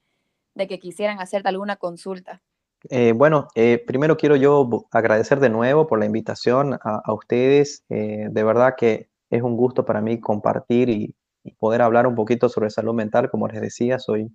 de 0.55 0.67
que 0.67 0.79
quisieran 0.79 1.21
hacerte 1.21 1.49
alguna 1.49 1.77
consulta. 1.77 2.43
Eh, 2.91 3.13
bueno, 3.13 3.49
eh, 3.55 3.83
primero 3.87 4.17
quiero 4.17 4.37
yo 4.37 4.69
agradecer 4.91 5.41
de 5.41 5.51
nuevo 5.51 5.87
por 5.87 5.99
la 5.99 6.07
invitación 6.07 6.79
a, 6.83 7.13
ustedes. 7.13 7.85
Eh, 7.89 8.29
de 8.31 8.45
verdad 8.45 8.75
que 8.77 9.09
es 9.31 9.43
un 9.43 9.57
gusto 9.57 9.85
para 9.85 10.01
mí 10.01 10.21
compartir 10.21 10.89
y, 10.89 11.15
y 11.45 11.53
poder 11.53 11.83
hablar 11.83 12.07
un 12.07 12.15
poquito 12.15 12.49
sobre 12.49 12.71
salud 12.71 12.95
mental. 12.95 13.31
Como 13.31 13.49
les 13.49 13.61
decía, 13.61 13.99
soy, 13.99 14.31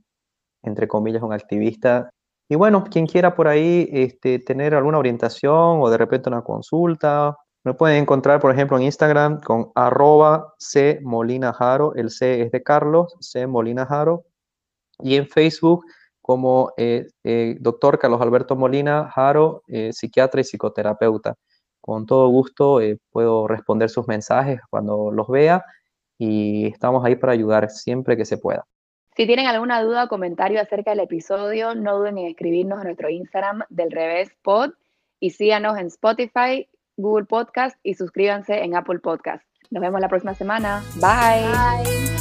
entre 0.64 0.88
comillas, 0.88 1.24
un 1.24 1.34
activista. 1.34 2.10
Y 2.50 2.56
bueno, 2.56 2.86
quien 2.86 3.08
quiera 3.08 3.36
por 3.36 3.48
ahí 3.48 3.90
este, 3.92 4.40
tener 4.40 4.74
alguna 4.74 5.00
orientación 5.00 5.82
o 5.82 5.90
de 5.90 5.98
repente 5.98 6.30
una 6.30 6.44
consulta, 6.44 7.36
me 7.66 7.74
pueden 7.74 7.98
encontrar, 7.98 8.40
por 8.40 8.54
ejemplo, 8.54 8.78
en 8.78 8.84
Instagram 8.84 9.42
con 9.42 9.72
arroba 9.76 10.54
C 10.58 11.02
Molina 11.04 11.52
Jaro. 11.52 11.94
El 11.96 12.10
C 12.10 12.42
es 12.42 12.52
de 12.52 12.64
Carlos, 12.64 13.16
C 13.20 13.46
Molina 13.46 13.86
Jaro. 13.86 14.24
Y 15.00 15.16
en 15.16 15.28
Facebook 15.28 15.84
como 16.28 16.74
eh, 16.76 17.08
eh, 17.24 17.56
doctor 17.62 17.98
Carlos 17.98 18.20
Alberto 18.20 18.58
Molina 18.58 19.10
Jaro, 19.16 19.64
eh, 19.70 19.94
psiquiatra 19.94 20.42
y 20.42 20.44
psicoterapeuta. 20.44 21.36
Con 21.80 22.06
todo 22.06 22.28
gusto 22.28 22.82
eh, 22.82 22.98
puedo 23.12 23.48
responder 23.48 23.90
sus 23.90 24.10
mensajes 24.10 24.60
cuando 24.70 25.10
los 25.10 25.30
vea 25.30 25.64
y 26.18 26.68
estamos 26.68 27.06
ahí 27.06 27.16
para 27.16 27.32
ayudar 27.32 27.70
siempre 27.70 28.18
que 28.18 28.26
se 28.26 28.38
pueda. 28.38 28.66
Si 29.16 29.26
tienen 29.26 29.48
alguna 29.48 29.82
duda 29.82 30.04
o 30.04 30.08
comentario 30.10 30.60
acerca 30.60 30.92
del 30.92 31.00
episodio, 31.00 31.76
no 31.76 31.98
duden 31.98 32.18
en 32.18 32.28
escribirnos 32.28 32.82
a 32.82 32.84
nuestro 32.84 33.10
Instagram 33.10 33.62
del 33.70 33.90
revés 33.90 34.30
pod 34.42 34.72
y 35.22 35.30
síganos 35.30 35.78
en 35.78 35.88
Spotify, 35.88 36.68
Google 36.98 37.26
Podcast 37.26 37.80
y 37.84 37.94
suscríbanse 37.94 38.66
en 38.66 38.76
Apple 38.76 39.00
Podcast. 39.00 39.46
Nos 39.72 39.80
vemos 39.80 40.02
la 40.02 40.10
próxima 40.10 40.34
semana. 40.34 40.84
Bye. 40.96 41.86
Bye. 41.86 42.17